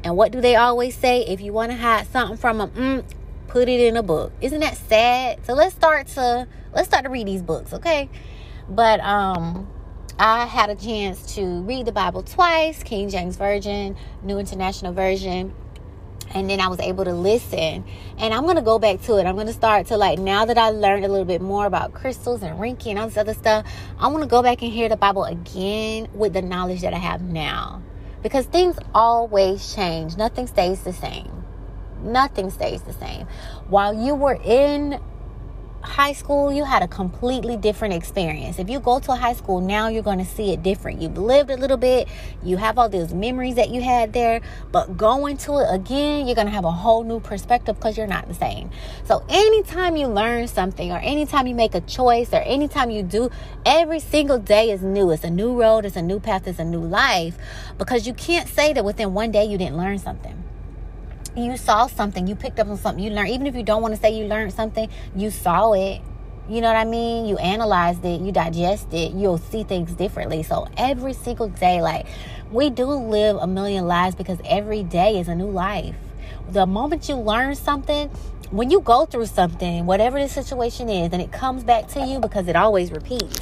[0.04, 1.24] And what do they always say?
[1.26, 3.04] If you want to hide something from them, mm,
[3.52, 4.32] put it in a book.
[4.40, 5.44] Isn't that sad?
[5.44, 8.08] So let's start to let's start to read these books, okay?
[8.66, 9.70] But um
[10.18, 15.52] I had a chance to read the Bible twice, King James Version, New International Version,
[16.34, 17.84] and then I was able to listen.
[18.16, 19.26] And I'm gonna go back to it.
[19.26, 22.42] I'm gonna start to like now that I learned a little bit more about crystals
[22.42, 23.66] and Reiki and all this other stuff.
[23.98, 26.98] I want to go back and hear the Bible again with the knowledge that I
[26.98, 27.82] have now,
[28.22, 30.16] because things always change.
[30.16, 31.41] Nothing stays the same.
[32.02, 33.26] Nothing stays the same.
[33.68, 35.00] While you were in
[35.82, 38.58] high school, you had a completely different experience.
[38.58, 41.02] If you go to a high school now, you're going to see it different.
[41.02, 42.08] You've lived a little bit,
[42.42, 46.34] you have all those memories that you had there, but going to it again, you're
[46.34, 48.70] going to have a whole new perspective because you're not the same.
[49.04, 53.30] So, anytime you learn something, or anytime you make a choice, or anytime you do,
[53.66, 55.10] every single day is new.
[55.10, 57.36] It's a new road, it's a new path, it's a new life
[57.78, 60.42] because you can't say that within one day you didn't learn something
[61.36, 63.30] you saw something, you picked up on something, you learned.
[63.30, 66.00] Even if you don't want to say you learned something, you saw it.
[66.48, 67.26] You know what I mean?
[67.26, 70.42] You analyzed it, you digest it, you'll see things differently.
[70.42, 72.06] So every single day, like
[72.50, 75.94] we do live a million lives because every day is a new life.
[76.50, 78.08] The moment you learn something,
[78.50, 82.18] when you go through something, whatever the situation is, and it comes back to you
[82.18, 83.40] because it always repeats,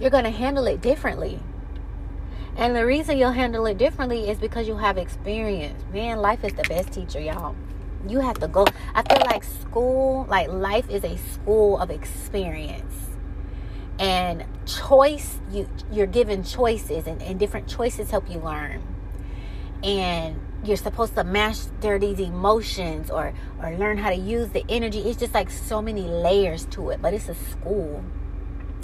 [0.00, 1.38] you're going to handle it differently.
[2.60, 5.82] And the reason you'll handle it differently is because you have experience.
[5.94, 7.56] Man, life is the best teacher, y'all.
[8.06, 8.66] You have to go.
[8.94, 12.94] I feel like school, like life is a school of experience.
[13.98, 18.82] And choice, you you're given choices and, and different choices help you learn.
[19.82, 24.98] And you're supposed to master these emotions or or learn how to use the energy.
[25.00, 28.04] It's just like so many layers to it, but it's a school.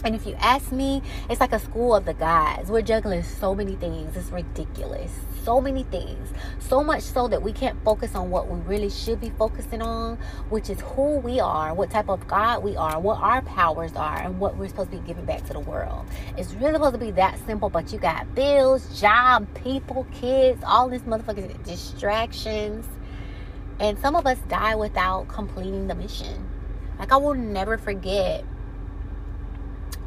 [0.04, 2.70] And if you ask me, it's like a school of the gods.
[2.70, 4.16] We're juggling so many things.
[4.16, 5.10] It's ridiculous.
[5.42, 6.28] So many things.
[6.58, 10.18] So much so that we can't focus on what we really should be focusing on,
[10.48, 14.18] which is who we are, what type of God we are, what our powers are,
[14.18, 16.06] and what we're supposed to be giving back to the world.
[16.36, 20.88] It's really supposed to be that simple, but you got bills, job, people, kids, all
[20.88, 22.86] these motherfucking distractions.
[23.78, 26.48] And some of us die without completing the mission.
[26.98, 28.44] Like, I will never forget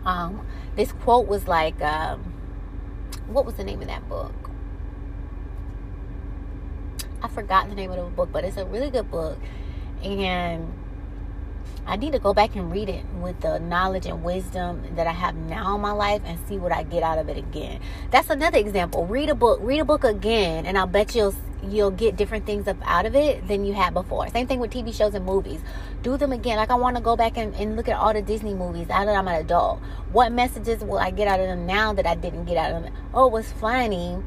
[0.05, 2.33] um, this quote was like, um,
[3.27, 4.33] what was the name of that book?
[7.21, 9.37] I forgot the name of the book, but it's a really good book.
[10.03, 10.71] And
[11.85, 15.11] I need to go back and read it with the knowledge and wisdom that I
[15.11, 17.81] have now in my life and see what I get out of it again.
[18.11, 19.05] That's another example.
[19.05, 22.67] Read a book, read a book again, and I'll bet you'll you'll get different things
[22.67, 24.27] up out of it than you had before.
[24.29, 25.61] Same thing with TV shows and movies.
[26.03, 26.57] Do them again.
[26.57, 29.05] Like I want to go back and, and look at all the Disney movies now
[29.05, 29.79] that I'm an adult.
[30.11, 32.83] What messages will I get out of them now that I didn't get out of
[32.83, 32.93] them?
[33.13, 34.17] Oh, it was funny.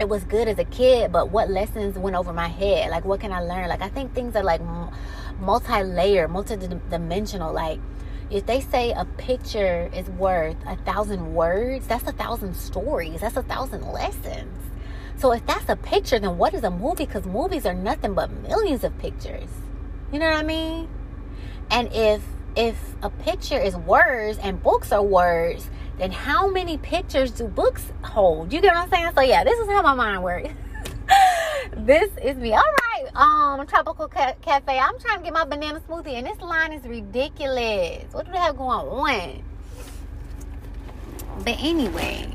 [0.00, 2.90] It was good as a kid, but what lessons went over my head?
[2.90, 3.68] Like what can I learn?
[3.68, 4.60] Like I think things are like
[5.40, 7.52] multi-layered, multi-dimensional.
[7.52, 7.78] Like
[8.30, 13.20] if they say a picture is worth a thousand words, that's a thousand stories.
[13.20, 14.71] That's a thousand lessons.
[15.16, 17.06] So if that's a picture, then what is a movie?
[17.06, 19.48] Because movies are nothing but millions of pictures.
[20.12, 20.88] You know what I mean?
[21.70, 22.22] And if
[22.54, 27.92] if a picture is words and books are words, then how many pictures do books
[28.02, 28.52] hold?
[28.52, 29.12] You get what I'm saying?
[29.14, 30.50] So yeah, this is how my mind works.
[31.76, 32.52] this is me.
[32.52, 34.78] All right, um, tropical ca- cafe.
[34.78, 38.04] I'm trying to get my banana smoothie, and this line is ridiculous.
[38.12, 39.42] What do they have going on?
[41.38, 42.28] But anyway,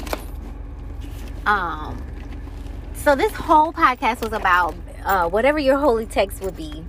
[1.46, 2.02] um,
[2.98, 6.84] so this whole podcast was about uh, whatever your holy text would be.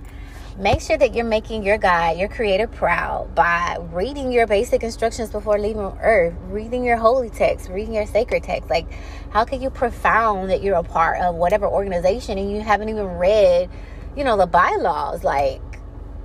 [0.57, 5.29] Make sure that you're making your God, your creator proud by reading your basic instructions
[5.29, 8.69] before leaving earth, reading your holy text, reading your sacred text.
[8.69, 8.91] Like,
[9.29, 13.05] how can you profound that you're a part of whatever organization and you haven't even
[13.05, 13.69] read,
[14.17, 15.23] you know, the bylaws?
[15.23, 15.61] Like,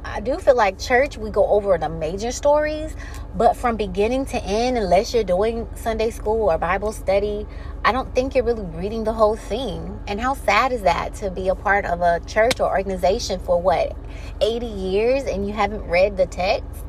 [0.04, 2.96] I do feel like church, we go over the major stories,
[3.36, 7.46] But from beginning to end, unless you're doing Sunday school or Bible study,
[7.84, 10.00] I don't think you're really reading the whole thing.
[10.06, 13.60] And how sad is that to be a part of a church or organization for
[13.60, 13.96] what,
[14.40, 16.84] 80 years and you haven't read the text?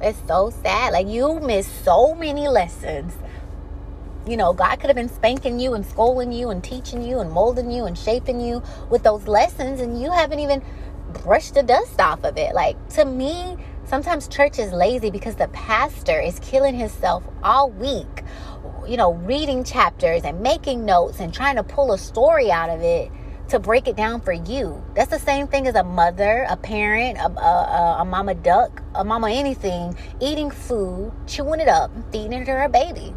[0.00, 0.92] It's so sad.
[0.92, 3.14] Like you miss so many lessons.
[4.24, 7.28] You know, God could have been spanking you and scolding you and teaching you and
[7.28, 10.62] molding you and shaping you with those lessons, and you haven't even
[11.12, 12.54] brushed the dust off of it.
[12.54, 13.56] Like to me,
[13.92, 18.22] Sometimes church is lazy because the pastor is killing himself all week,
[18.88, 22.80] you know, reading chapters and making notes and trying to pull a story out of
[22.80, 23.10] it
[23.50, 24.82] to break it down for you.
[24.94, 29.04] That's the same thing as a mother, a parent, a, a, a mama duck, a
[29.04, 33.12] mama anything, eating food, chewing it up, feeding it to her baby.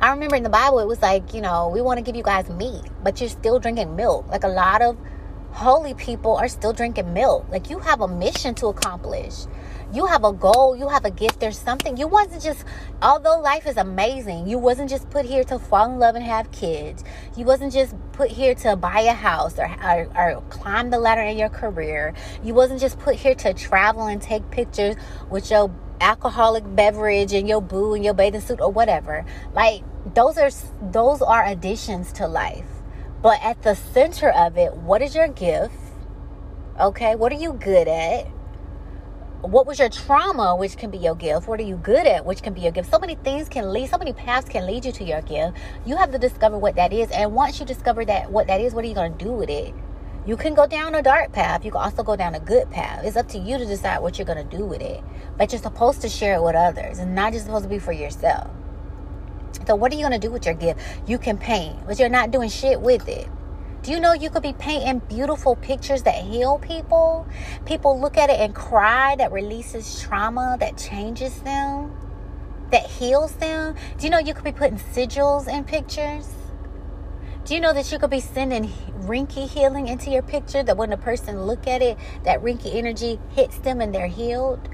[0.00, 2.22] I remember in the Bible, it was like, you know, we want to give you
[2.22, 4.28] guys meat, but you're still drinking milk.
[4.28, 4.96] Like a lot of
[5.56, 7.46] holy people are still drinking milk.
[7.50, 9.46] Like you have a mission to accomplish.
[9.90, 11.96] You have a goal, you have a gift, there's something.
[11.96, 12.66] You wasn't just
[13.00, 16.50] although life is amazing, you wasn't just put here to fall in love and have
[16.52, 17.04] kids.
[17.36, 21.22] You wasn't just put here to buy a house or, or, or climb the ladder
[21.22, 22.12] in your career.
[22.44, 24.96] You wasn't just put here to travel and take pictures
[25.30, 29.24] with your alcoholic beverage and your boo and your bathing suit or whatever.
[29.54, 29.82] Like
[30.14, 30.50] those are
[30.92, 32.75] those are additions to life
[33.22, 35.74] but at the center of it, what is your gift?
[36.78, 38.26] Okay, what are you good at?
[39.42, 41.46] What was your trauma, which can be your gift?
[41.46, 42.90] What are you good at, which can be your gift?
[42.90, 45.56] So many things can lead, so many paths can lead you to your gift.
[45.84, 47.10] You have to discover what that is.
[47.10, 49.48] And once you discover that what that is, what are you going to do with
[49.48, 49.74] it?
[50.26, 51.64] You can go down a dark path.
[51.64, 53.04] You can also go down a good path.
[53.04, 55.02] It's up to you to decide what you're going to do with it.
[55.38, 57.92] But you're supposed to share it with others and not just supposed to be for
[57.92, 58.50] yourself.
[59.66, 60.80] So, what are you going to do with your gift?
[61.06, 63.28] You can paint, but you're not doing shit with it.
[63.82, 67.26] Do you know you could be painting beautiful pictures that heal people?
[67.66, 71.96] People look at it and cry, that releases trauma, that changes them,
[72.72, 73.76] that heals them.
[73.96, 76.28] Do you know you could be putting sigils in pictures?
[77.44, 80.92] Do you know that you could be sending Reiki healing into your picture that when
[80.92, 84.68] a person look at it, that Reiki energy hits them and they're healed?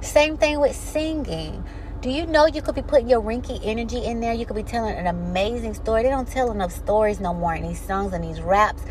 [0.00, 1.64] Same thing with singing.
[2.04, 4.34] Do you know you could be putting your Reiki energy in there?
[4.34, 6.02] You could be telling an amazing story.
[6.02, 8.82] They don't tell enough stories no more in these songs and these raps.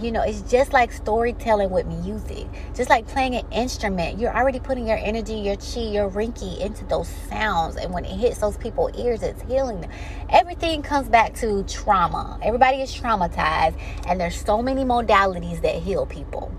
[0.00, 2.46] You know, it's just like storytelling with music.
[2.74, 4.18] Just like playing an instrument.
[4.18, 7.76] You're already putting your energy, your chi, your Reiki into those sounds.
[7.76, 9.90] And when it hits those people's ears, it's healing them.
[10.30, 12.38] Everything comes back to trauma.
[12.42, 13.78] Everybody is traumatized.
[14.06, 16.50] And there's so many modalities that heal people.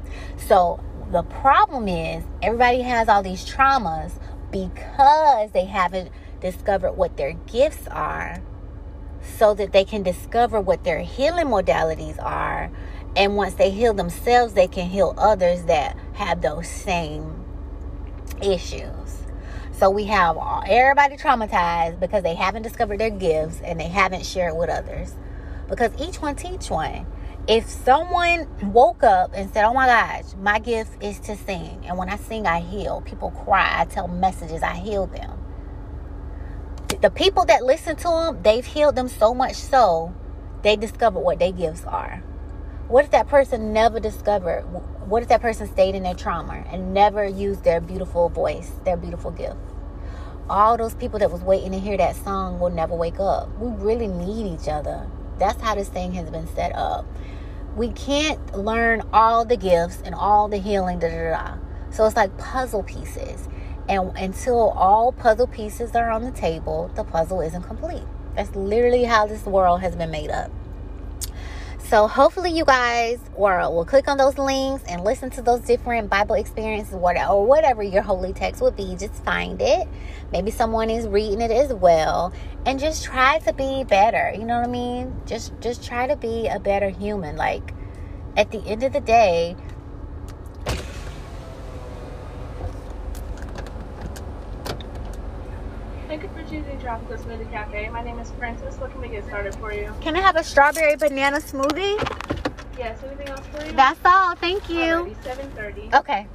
[0.47, 0.79] So
[1.11, 4.11] the problem is everybody has all these traumas
[4.51, 8.41] because they haven't discovered what their gifts are
[9.21, 12.71] so that they can discover what their healing modalities are.
[13.15, 17.43] And once they heal themselves they can heal others that have those same
[18.41, 19.23] issues.
[19.73, 20.37] So we have
[20.67, 25.13] everybody traumatized because they haven't discovered their gifts and they haven't shared with others.
[25.69, 27.05] Because each one teach one
[27.47, 31.97] if someone woke up and said, Oh my gosh, my gift is to sing, and
[31.97, 35.39] when I sing, I heal, people cry, I tell messages, I heal them.
[37.01, 40.13] The people that listen to them, they've healed them so much so
[40.63, 42.21] they discovered what their gifts are.
[42.89, 44.61] What if that person never discovered?
[45.07, 48.97] What if that person stayed in their trauma and never used their beautiful voice, their
[48.97, 49.57] beautiful gift?
[50.49, 53.49] All those people that was waiting to hear that song will never wake up.
[53.57, 55.05] We really need each other.
[55.37, 57.05] That's how this thing has been set up
[57.77, 61.57] we can't learn all the gifts and all the healing, da da da.
[61.91, 63.47] So it's like puzzle pieces.
[63.87, 68.03] And until all puzzle pieces are on the table, the puzzle isn't complete.
[68.35, 70.51] That's literally how this world has been made up.
[71.89, 76.09] So hopefully you guys will, will click on those links and listen to those different
[76.09, 78.93] Bible experiences or whatever your holy text would be.
[78.97, 79.87] Just find it.
[80.33, 82.33] Maybe someone is reading it as well.
[82.65, 84.33] And just try to be better.
[84.37, 85.15] You know what I mean?
[85.25, 87.37] Just just try to be a better human.
[87.37, 87.73] Like
[88.35, 89.55] at the end of the day,
[96.47, 97.89] Thank you for choosing Tropical Smoothie Cafe.
[97.89, 98.77] My name is Princess.
[98.77, 99.93] What can we get started for you?
[99.99, 101.97] Can I have a strawberry banana smoothie?
[102.77, 103.03] Yes.
[103.03, 103.73] Anything else for you?
[103.73, 104.33] That's all.
[104.35, 104.77] Thank you.
[104.77, 105.93] Alrighty, 7:30.
[105.93, 106.25] Okay.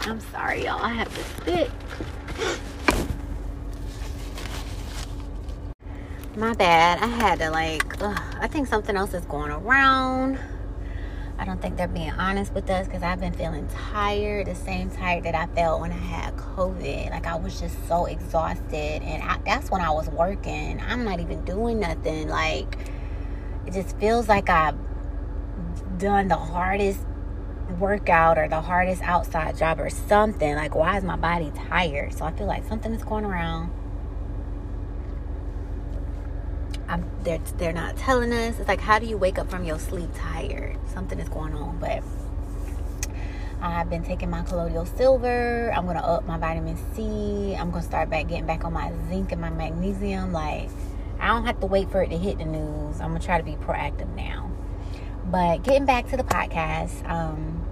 [0.00, 0.82] I'm sorry, y'all.
[0.82, 1.70] I have to spit.
[6.36, 6.98] My bad.
[6.98, 8.02] I had to like.
[8.02, 10.40] Ugh, I think something else is going around.
[11.36, 14.90] I don't think they're being honest with us because I've been feeling tired, the same
[14.90, 17.10] tired that I felt when I had COVID.
[17.10, 20.80] Like I was just so exhausted, and I, that's when I was working.
[20.80, 22.28] I'm not even doing nothing.
[22.28, 22.76] Like
[23.66, 24.76] it just feels like I've
[25.98, 27.00] done the hardest
[27.78, 30.54] workout or the hardest outside job or something.
[30.54, 32.14] Like, why is my body tired?
[32.14, 33.72] So I feel like something is going around.
[36.88, 38.58] I'm, they're, they're not telling us.
[38.58, 40.76] It's like, how do you wake up from your sleep tired?
[40.92, 42.02] Something is going on, but
[43.60, 45.72] I've been taking my colloidal silver.
[45.74, 47.56] I'm gonna up my vitamin C.
[47.56, 50.32] I'm gonna start back getting back on my zinc and my magnesium.
[50.32, 50.68] Like,
[51.18, 53.00] I don't have to wait for it to hit the news.
[53.00, 54.50] I'm gonna try to be proactive now.
[55.24, 57.64] But getting back to the podcast, um,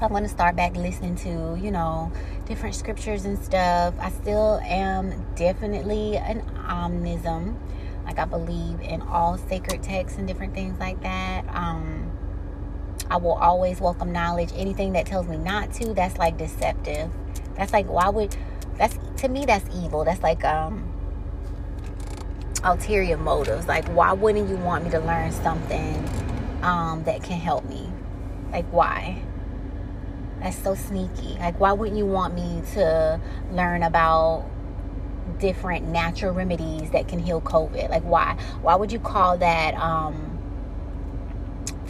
[0.00, 2.10] I'm gonna start back listening to, you know,
[2.46, 3.94] different scriptures and stuff.
[4.00, 7.56] I still am definitely an omnism.
[8.04, 11.44] Like I believe in all sacred texts and different things like that.
[11.54, 12.12] Um,
[13.10, 14.50] I will always welcome knowledge.
[14.56, 17.10] Anything that tells me not to, that's like deceptive.
[17.56, 18.36] That's like why would
[18.78, 20.04] that's to me that's evil.
[20.04, 20.92] That's like um
[22.64, 23.66] ulterior motives.
[23.66, 26.08] Like why wouldn't you want me to learn something
[26.62, 27.90] um that can help me?
[28.50, 29.22] Like why?
[30.40, 31.36] That's so sneaky.
[31.38, 34.46] Like why wouldn't you want me to learn about
[35.42, 37.90] different natural remedies that can heal COVID?
[37.90, 38.38] Like why?
[38.62, 40.32] Why would you call that um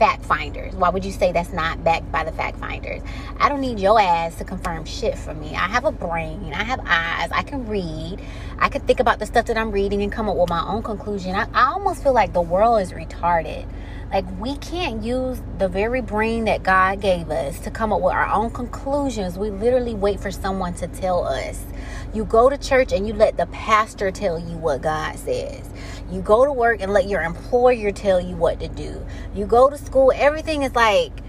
[0.02, 0.74] fact finders.
[0.74, 3.02] Why would you say that's not backed by the fact finders?
[3.38, 5.54] I don't need your ass to confirm shit for me.
[5.54, 8.18] I have a brain, I have eyes, I can read,
[8.58, 10.82] I can think about the stuff that I'm reading and come up with my own
[10.82, 11.36] conclusion.
[11.36, 13.64] I, I almost feel like the world is retarded.
[14.12, 18.12] Like, we can't use the very brain that God gave us to come up with
[18.12, 19.38] our own conclusions.
[19.38, 21.64] We literally wait for someone to tell us.
[22.12, 25.66] You go to church and you let the pastor tell you what God says.
[26.10, 29.02] You go to work and let your employer tell you what to do.
[29.34, 31.20] You go to school, everything is like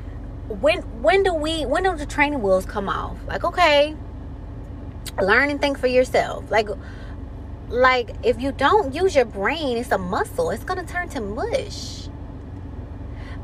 [0.49, 3.17] when when do we when do the training wheels come off?
[3.27, 3.95] Like, okay,
[5.21, 6.51] learn and think for yourself.
[6.51, 6.67] Like
[7.69, 10.51] like if you don't use your brain, it's a muscle.
[10.51, 12.02] It's gonna turn to mush.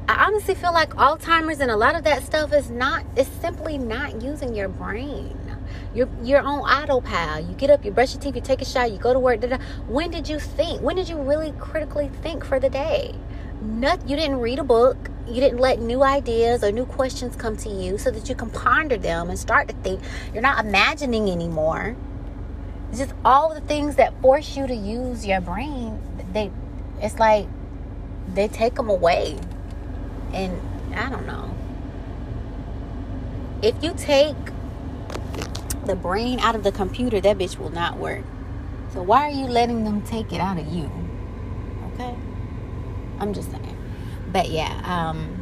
[0.10, 3.78] I honestly feel like Alzheimer's and a lot of that stuff is not it's simply
[3.78, 5.38] not using your brain.
[5.94, 7.48] You're you're on autopilot.
[7.48, 9.42] You get up, you brush your teeth, you take a shower, you go to work.
[9.42, 9.58] Da, da.
[9.88, 10.82] When did you think?
[10.82, 13.14] When did you really critically think for the day?
[13.62, 14.98] Not, you didn't read a book.
[15.28, 18.50] You didn't let new ideas or new questions come to you so that you can
[18.50, 20.02] ponder them and start to think.
[20.34, 21.96] You're not imagining anymore.
[22.90, 26.02] It's just all the things that force you to use your brain.
[26.34, 26.50] They,
[27.00, 27.48] it's like
[28.34, 29.38] they take them away,
[30.34, 30.60] and
[30.96, 31.56] I don't know.
[33.62, 34.36] If you take
[35.86, 38.24] the brain out of the computer, that bitch will not work.
[38.94, 40.90] So why are you letting them take it out of you?
[41.94, 42.16] Okay?
[43.20, 43.78] I'm just saying.
[44.32, 45.36] But yeah, um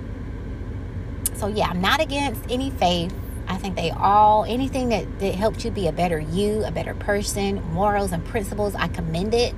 [1.36, 3.14] so yeah, I'm not against any faith.
[3.48, 6.96] I think they all anything that, that helps you be a better you, a better
[6.96, 9.54] person, morals and principles, I commend it.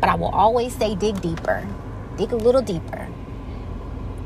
[0.00, 1.66] But I will always say dig deeper.
[2.16, 3.07] Dig a little deeper.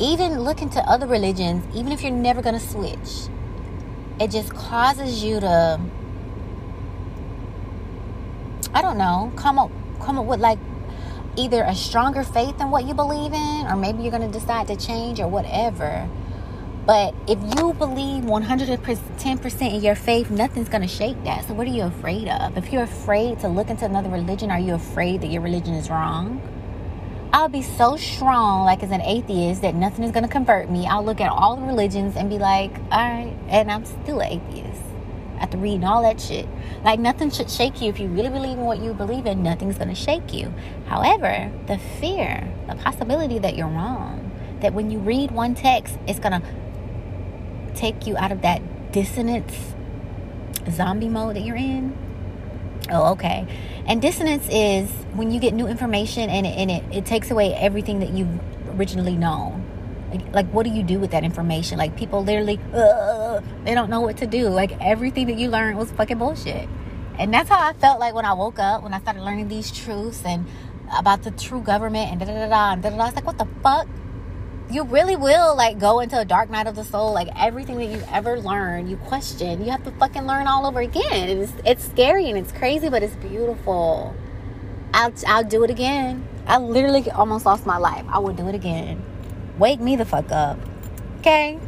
[0.03, 3.29] Even look into other religions, even if you're never gonna switch.
[4.21, 5.81] It just causes you to
[8.75, 10.59] I don't know, come up come up with like
[11.37, 14.67] either a stronger faith in what you believe in or maybe you're going to decide
[14.69, 16.09] to change or whatever.
[16.85, 21.47] But if you believe 110% in your faith, nothing's going to shake that.
[21.47, 22.59] So, what are you afraid of?
[22.59, 25.89] If you're afraid to look into another religion, are you afraid that your religion is
[25.89, 26.41] wrong?
[27.35, 30.87] I'll be so strong, like as an atheist, that nothing is going to convert me.
[30.87, 34.33] I'll look at all the religions and be like, all right, and I'm still an
[34.33, 34.83] atheist
[35.41, 36.47] after reading all that shit.
[36.85, 39.43] Like nothing should shake you if you really believe in what you believe in.
[39.43, 40.53] Nothing's gonna shake you.
[40.87, 44.31] However, the fear, the possibility that you're wrong,
[44.61, 46.43] that when you read one text, it's gonna
[47.75, 49.75] take you out of that dissonance
[50.71, 51.97] zombie mode that you're in.
[52.91, 53.47] Oh, okay.
[53.87, 57.55] And dissonance is when you get new information and it, and it, it takes away
[57.55, 58.41] everything that you've
[58.79, 59.69] originally known.
[60.11, 61.79] Like, like, what do you do with that information?
[61.79, 64.49] Like, people literally, uh, they don't know what to do.
[64.49, 66.69] Like, everything that you learned was fucking bullshit.
[67.19, 69.71] And that's how I felt like when I woke up, when I started learning these
[69.71, 70.47] truths and
[70.97, 72.75] about the true government and da da da da.
[72.77, 73.03] Da, da, da.
[73.03, 73.89] I was like, what the fuck?
[74.73, 77.13] You really will, like, go into a dark night of the soul.
[77.13, 79.63] Like, everything that you've ever learned, you question.
[79.63, 81.29] You have to fucking learn all over again.
[81.29, 84.17] And it's, it's scary and it's crazy, but it's beautiful.
[84.95, 86.27] I'll, I'll do it again.
[86.47, 88.05] I literally almost lost my life.
[88.09, 89.03] I will do it again.
[89.59, 90.59] Wake me the fuck up.
[91.21, 91.59] Okay?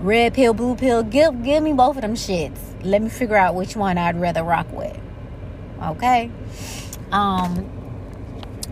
[0.00, 2.58] Red pill, blue pill, give give me both of them shits.
[2.82, 4.98] Let me figure out which one I'd rather rock with.
[5.80, 6.30] Okay?
[7.10, 7.70] Um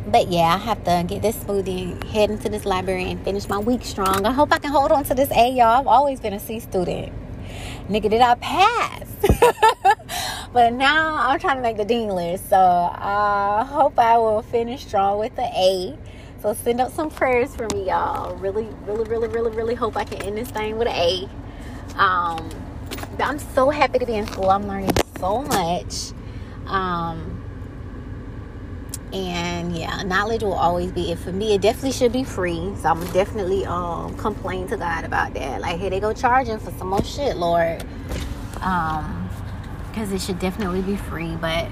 [0.07, 3.48] but yeah, I have to get this smoothie, and head into this library, and finish
[3.48, 4.26] my week strong.
[4.26, 5.80] I hope I can hold on to this A, y'all.
[5.80, 7.12] I've always been a C student.
[7.88, 9.09] Nigga, did I pass?
[10.53, 12.48] but now I'm trying to make the dean list.
[12.48, 15.98] So I hope I will finish strong with the A
[16.40, 18.36] So send up some prayers for me, y'all.
[18.36, 21.28] Really, really, really, really, really hope I can end this thing with an A.
[21.96, 22.50] Um,
[23.18, 24.50] I'm so happy to be in school.
[24.50, 26.12] I'm learning so much.
[26.66, 27.41] Um,
[29.12, 31.54] and yeah, knowledge will always be it for me.
[31.54, 32.72] It definitely should be free.
[32.80, 35.60] So I'm definitely um complain to God about that.
[35.60, 37.84] Like, here they go charging for some more shit, Lord.
[38.60, 39.28] Um,
[39.88, 41.36] because it should definitely be free.
[41.36, 41.66] But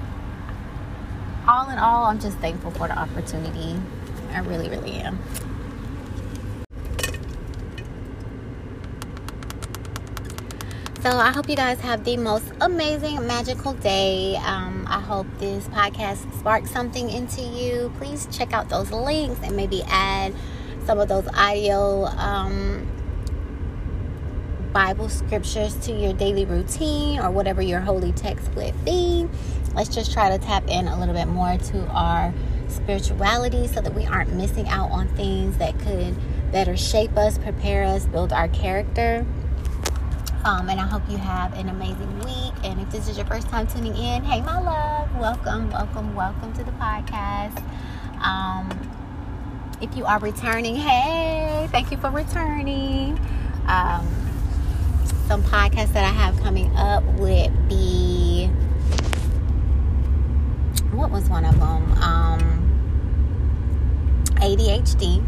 [1.47, 3.79] all in all, I'm just thankful for the opportunity.
[4.31, 5.19] I really, really am.
[11.01, 14.35] So I hope you guys have the most amazing, magical day.
[14.35, 17.91] Um, I hope this podcast sparks something into you.
[17.97, 20.31] Please check out those links and maybe add
[20.85, 22.87] some of those audio um,
[24.71, 29.27] Bible scriptures to your daily routine or whatever your holy text would be.
[29.73, 32.31] Let's just try to tap in a little bit more to our
[32.67, 36.15] spirituality so that we aren't missing out on things that could
[36.51, 39.25] better shape us, prepare us, build our character.
[40.43, 42.53] Um, and I hope you have an amazing week.
[42.63, 46.51] And if this is your first time tuning in, hey, my love, welcome, welcome, welcome
[46.53, 47.63] to the podcast.
[48.23, 48.69] Um,
[49.81, 53.19] if you are returning, hey, thank you for returning.
[53.67, 54.07] Um,
[55.27, 58.47] some podcasts that I have coming up would be
[60.91, 61.91] what was one of them?
[62.01, 62.39] Um,
[64.37, 65.23] ADHD.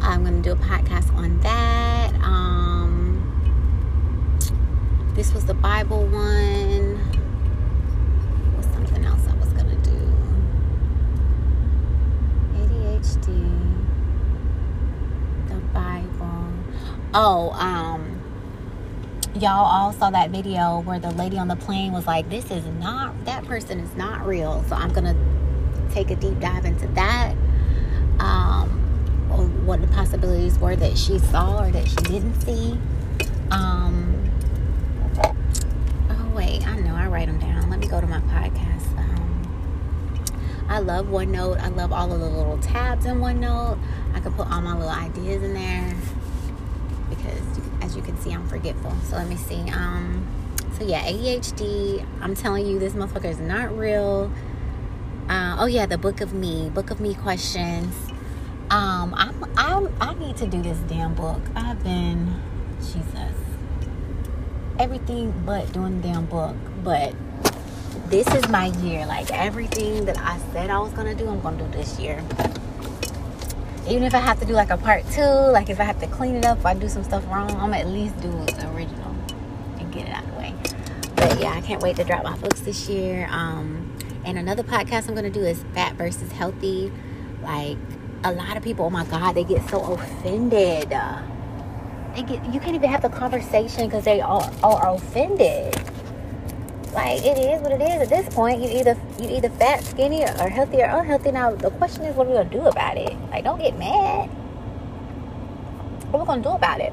[0.00, 2.14] I'm going to do a podcast on that.
[2.22, 2.77] Um,
[5.18, 6.96] this was the Bible one.
[8.54, 9.90] What's something else I was gonna do?
[12.54, 13.26] ADHD.
[15.48, 16.52] The Bible.
[17.14, 18.22] Oh, um,
[19.34, 22.64] y'all all saw that video where the lady on the plane was like, "This is
[22.78, 25.16] not that person is not real." So I'm gonna
[25.90, 27.34] take a deep dive into that.
[28.20, 28.68] Um,
[29.66, 32.78] what the possibilities were that she saw or that she didn't see.
[33.50, 34.27] Um,
[36.48, 37.68] wait, I know I write them down.
[37.68, 38.96] Let me go to my podcast.
[38.96, 41.60] Um, I love OneNote.
[41.60, 43.78] I love all of the little tabs in OneNote.
[44.14, 45.94] I can put all my little ideas in there
[47.10, 47.42] because,
[47.82, 48.92] as you can see, I'm forgetful.
[49.04, 49.60] So let me see.
[49.70, 50.26] Um,
[50.78, 52.06] so yeah, ADHD.
[52.20, 54.32] I'm telling you, this motherfucker is not real.
[55.28, 57.94] Uh, oh yeah, the Book of Me, Book of Me questions.
[58.70, 61.40] Um, I'm, I'm, I need to do this damn book.
[61.54, 62.40] I've been,
[62.80, 63.47] Jesus
[64.78, 66.56] everything but doing the damn book.
[66.82, 67.14] But
[68.06, 69.06] this is my year.
[69.06, 72.22] Like everything that I said I was gonna do, I'm gonna do this year.
[73.88, 76.06] Even if I have to do like a part two, like if I have to
[76.06, 79.14] clean it up, if I do some stuff wrong, I'm at least do the original
[79.78, 80.54] and get it out of the way.
[81.16, 83.26] But yeah, I can't wait to drop my books this year.
[83.30, 86.92] Um, and another podcast I'm gonna do is fat versus healthy.
[87.42, 87.78] Like
[88.24, 90.92] a lot of people, oh my god, they get so offended.
[92.14, 95.74] Get you can't even have the conversation because they are, are offended.
[96.92, 98.60] Like it is what it is at this point.
[98.60, 101.30] You either you either fat, skinny, or healthy or unhealthy.
[101.30, 103.16] Now the question is, what are we gonna do about it?
[103.30, 104.28] Like, don't get mad.
[106.10, 106.92] What are we gonna do about it?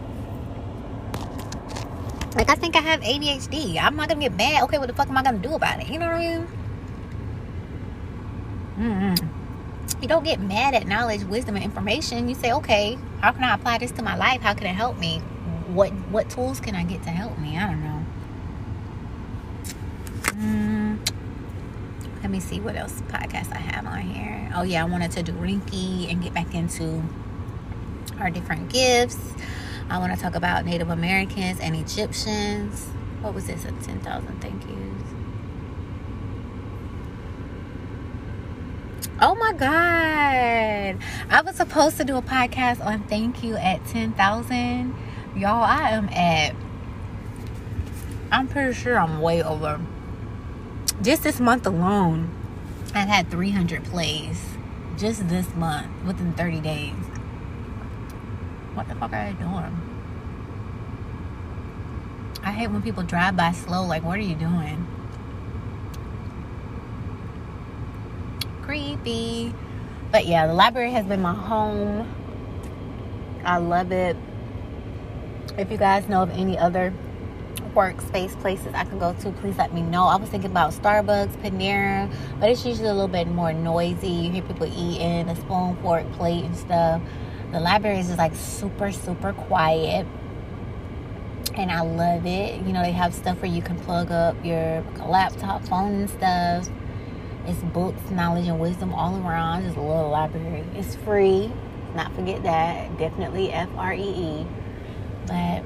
[2.36, 3.82] Like, I think I have ADHD.
[3.82, 4.64] I'm not gonna get mad.
[4.64, 5.88] Okay, what the fuck am I gonna do about it?
[5.88, 6.48] You know what I mean?
[8.78, 9.35] Mm-hmm
[10.02, 12.28] you don't get mad at knowledge, wisdom, and information.
[12.28, 14.42] You say, okay, how can I apply this to my life?
[14.42, 15.20] How can it help me?
[15.68, 17.58] What what tools can I get to help me?
[17.58, 18.06] I don't know.
[20.36, 21.12] Mm,
[22.22, 24.52] let me see what else podcast I have on here.
[24.56, 27.02] Oh yeah, I wanted to do Reiki and get back into
[28.20, 29.18] our different gifts.
[29.90, 32.86] I want to talk about Native Americans and Egyptians.
[33.22, 33.66] What was this?
[33.66, 34.42] At ten thousand.
[34.42, 34.95] Thank yous.
[39.22, 41.02] Oh my God.
[41.30, 44.94] I was supposed to do a podcast on thank you at 10,000.
[45.38, 46.54] Y'all, I am at,
[48.30, 49.80] I'm pretty sure I'm way over.
[51.02, 52.30] Just this month alone,
[52.94, 54.42] I've had 300 plays.
[54.98, 56.94] Just this month, within 30 days.
[58.74, 59.82] What the fuck are you doing?
[62.44, 63.86] I hate when people drive by slow.
[63.86, 64.86] Like, what are you doing?
[68.76, 69.54] Creepy.
[70.12, 72.14] But yeah, the library has been my home.
[73.46, 74.18] I love it.
[75.58, 76.94] If you guys know of any other
[77.74, 80.04] workspace places I can go to, please let me know.
[80.04, 84.10] I was thinking about Starbucks, Panera, but it's usually a little bit more noisy.
[84.10, 87.02] You hear people eating, a spoon, fork, plate, and stuff.
[87.52, 90.06] The library is just like super, super quiet.
[91.54, 92.62] And I love it.
[92.66, 96.70] You know, they have stuff where you can plug up your laptop, phone, and stuff
[97.48, 99.64] It's books, knowledge, and wisdom all around.
[99.64, 100.64] Just a little library.
[100.76, 101.52] It's free.
[101.96, 102.98] Not forget that.
[102.98, 104.48] Definitely F R E E.
[105.28, 105.64] But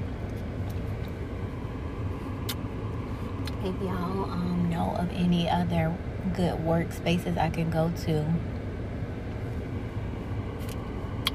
[3.63, 5.95] if y'all um, know of any other
[6.33, 8.25] good workspaces I can go to,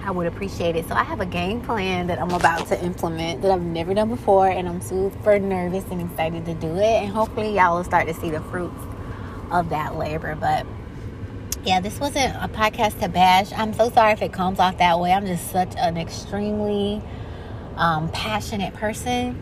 [0.03, 0.87] I would appreciate it.
[0.87, 4.11] So I have a game plan that I'm about to implement that I've never done
[4.11, 7.03] before, and I'm super nervous and excited to do it.
[7.03, 8.75] And hopefully, y'all will start to see the fruits
[9.55, 10.37] of that labor.
[10.39, 10.67] But
[11.65, 13.53] yeah, this wasn't a podcast to bash.
[13.53, 15.13] I'm so sorry if it comes off that way.
[15.13, 17.01] I'm just such an extremely
[17.77, 19.41] um, passionate person.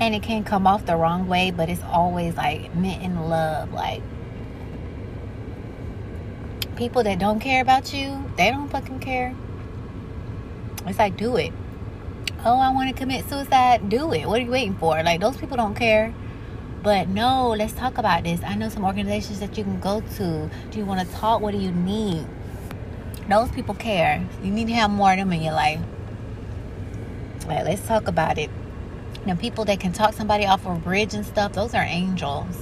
[0.00, 3.72] And it can come off the wrong way, but it's always like meant in love.
[3.72, 4.02] Like,
[6.76, 9.34] people that don't care about you, they don't fucking care.
[10.86, 11.52] It's like, do it.
[12.44, 13.88] Oh, I want to commit suicide.
[13.88, 14.26] Do it.
[14.26, 15.02] What are you waiting for?
[15.02, 16.12] Like, those people don't care.
[16.84, 18.42] But no, let's talk about this.
[18.42, 20.50] I know some organizations that you can go to.
[20.70, 21.40] Do you want to talk?
[21.40, 22.26] What do you need?
[23.26, 24.22] Those people care.
[24.42, 25.80] You need to have more of them in your life.
[27.48, 28.50] Like, let's talk about it.
[29.26, 32.54] The people that can talk somebody off a bridge and stuff, those are angels.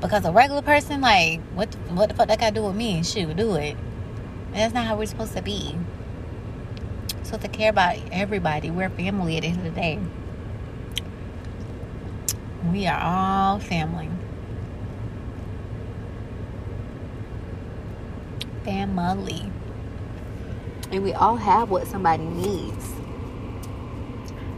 [0.00, 2.76] Because a regular person, like, what the, what the fuck that got to do with
[2.76, 3.02] me?
[3.02, 3.76] Shoot, do it.
[4.46, 5.76] And that's not how we're supposed to be.
[7.24, 9.98] So to care about everybody, we're family at the end of the day.
[12.72, 14.08] We are all family.
[18.64, 19.50] Family.
[20.90, 22.86] And we all have what somebody needs.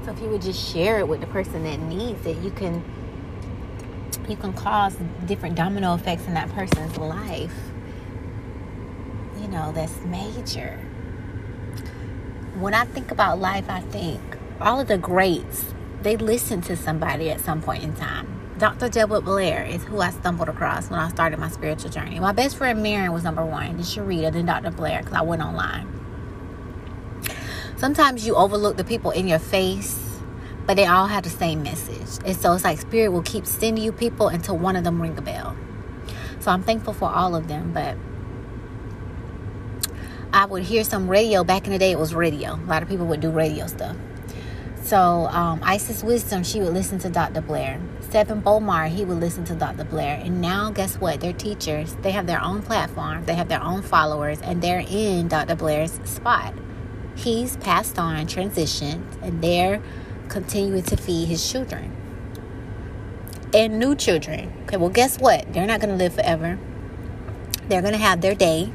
[0.05, 2.85] So if you would just share it with the person that needs it, you can
[4.29, 4.97] you can cause
[5.27, 7.55] different domino effects in that person's life.
[9.41, 10.79] You know, that's major.
[12.59, 14.21] When I think about life, I think
[14.61, 15.75] all of the greats
[16.07, 18.29] they listened to somebody at some point in time.
[18.59, 18.89] Dr.
[18.89, 22.21] Delbert Blair is who I stumbled across when I started my spiritual journey.
[22.21, 24.71] My best friend Marion was number one, then Sharita, then Dr.
[24.71, 25.89] Blair, because I went online.
[27.77, 29.99] Sometimes you overlook the people in your face,
[30.65, 32.25] but they all have the same message.
[32.25, 35.19] And so it's like Spirit will keep sending you people until one of them ring
[35.19, 35.57] a bell.
[36.39, 37.97] So I'm thankful for all of them, but
[40.33, 41.43] I would hear some radio.
[41.43, 42.55] Back in the day, it was radio.
[42.55, 43.97] A lot of people would do radio stuff.
[44.87, 47.41] So um, Isis Wisdom, she would listen to Dr.
[47.41, 47.81] Blair.
[48.03, 49.83] Sevan Bomar, he would listen to Dr.
[49.83, 50.21] Blair.
[50.23, 51.21] And now, guess what?
[51.21, 51.97] They're teachers.
[52.03, 53.25] They have their own platform.
[53.25, 55.57] They have their own followers, and they're in Dr.
[55.57, 56.55] Blair's spot.
[57.17, 59.83] He's passed on, transitioned, and they're
[60.29, 61.97] continuing to feed his children
[63.53, 64.53] and new children.
[64.67, 65.53] Okay, well, guess what?
[65.53, 66.61] They're not going to live forever.
[67.69, 68.73] They're going to have their day,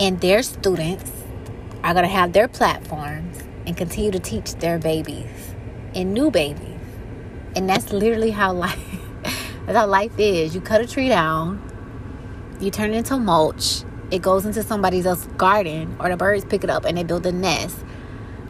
[0.00, 1.12] and their students
[1.84, 5.54] are going to have their platforms and continue to teach their babies
[5.94, 6.78] and new babies.
[7.54, 8.78] And that's literally how life
[9.66, 10.54] that's how life is.
[10.54, 11.60] You cut a tree down,
[12.60, 16.62] you turn it into mulch, it goes into somebody else's garden, or the birds pick
[16.62, 17.76] it up and they build a nest.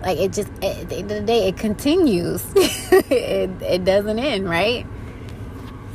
[0.03, 2.45] Like it just at the end of the day, it continues.
[2.55, 4.87] it, it doesn't end, right?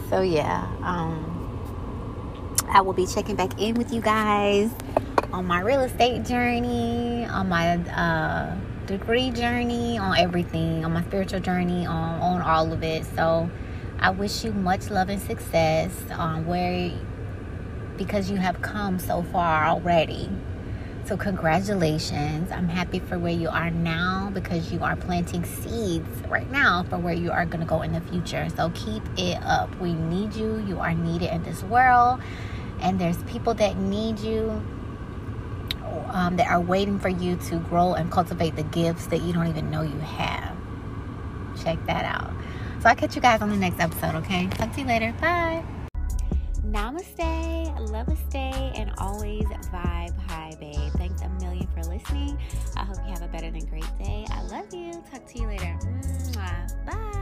[0.09, 1.31] So yeah, um,
[2.67, 4.71] I will be checking back in with you guys
[5.31, 8.57] on my real estate journey, on my uh
[8.91, 13.05] degree journey, on everything, on my spiritual journey, on, on all of it.
[13.15, 13.49] So
[13.99, 16.91] I wish you much love and success on where
[17.97, 20.29] because you have come so far already.
[21.05, 22.51] So congratulations.
[22.51, 26.97] I'm happy for where you are now because you are planting seeds right now for
[26.97, 28.47] where you are going to go in the future.
[28.55, 29.75] So keep it up.
[29.79, 30.63] We need you.
[30.67, 32.21] You are needed in this world.
[32.81, 34.61] And there's people that need you
[36.09, 39.47] um, that are waiting for you to grow and cultivate the gifts that you don't
[39.47, 40.55] even know you have.
[41.63, 42.31] Check that out.
[42.81, 44.47] So I'll catch you guys on the next episode, okay?
[44.47, 45.13] Talk to you later.
[45.21, 45.63] Bye.
[46.65, 50.91] Namaste, love a stay, and always vibe high, babe.
[50.93, 52.39] Thanks a million for listening.
[52.77, 54.25] I hope you have a better than great day.
[54.29, 54.93] I love you.
[55.11, 57.20] Talk to you later.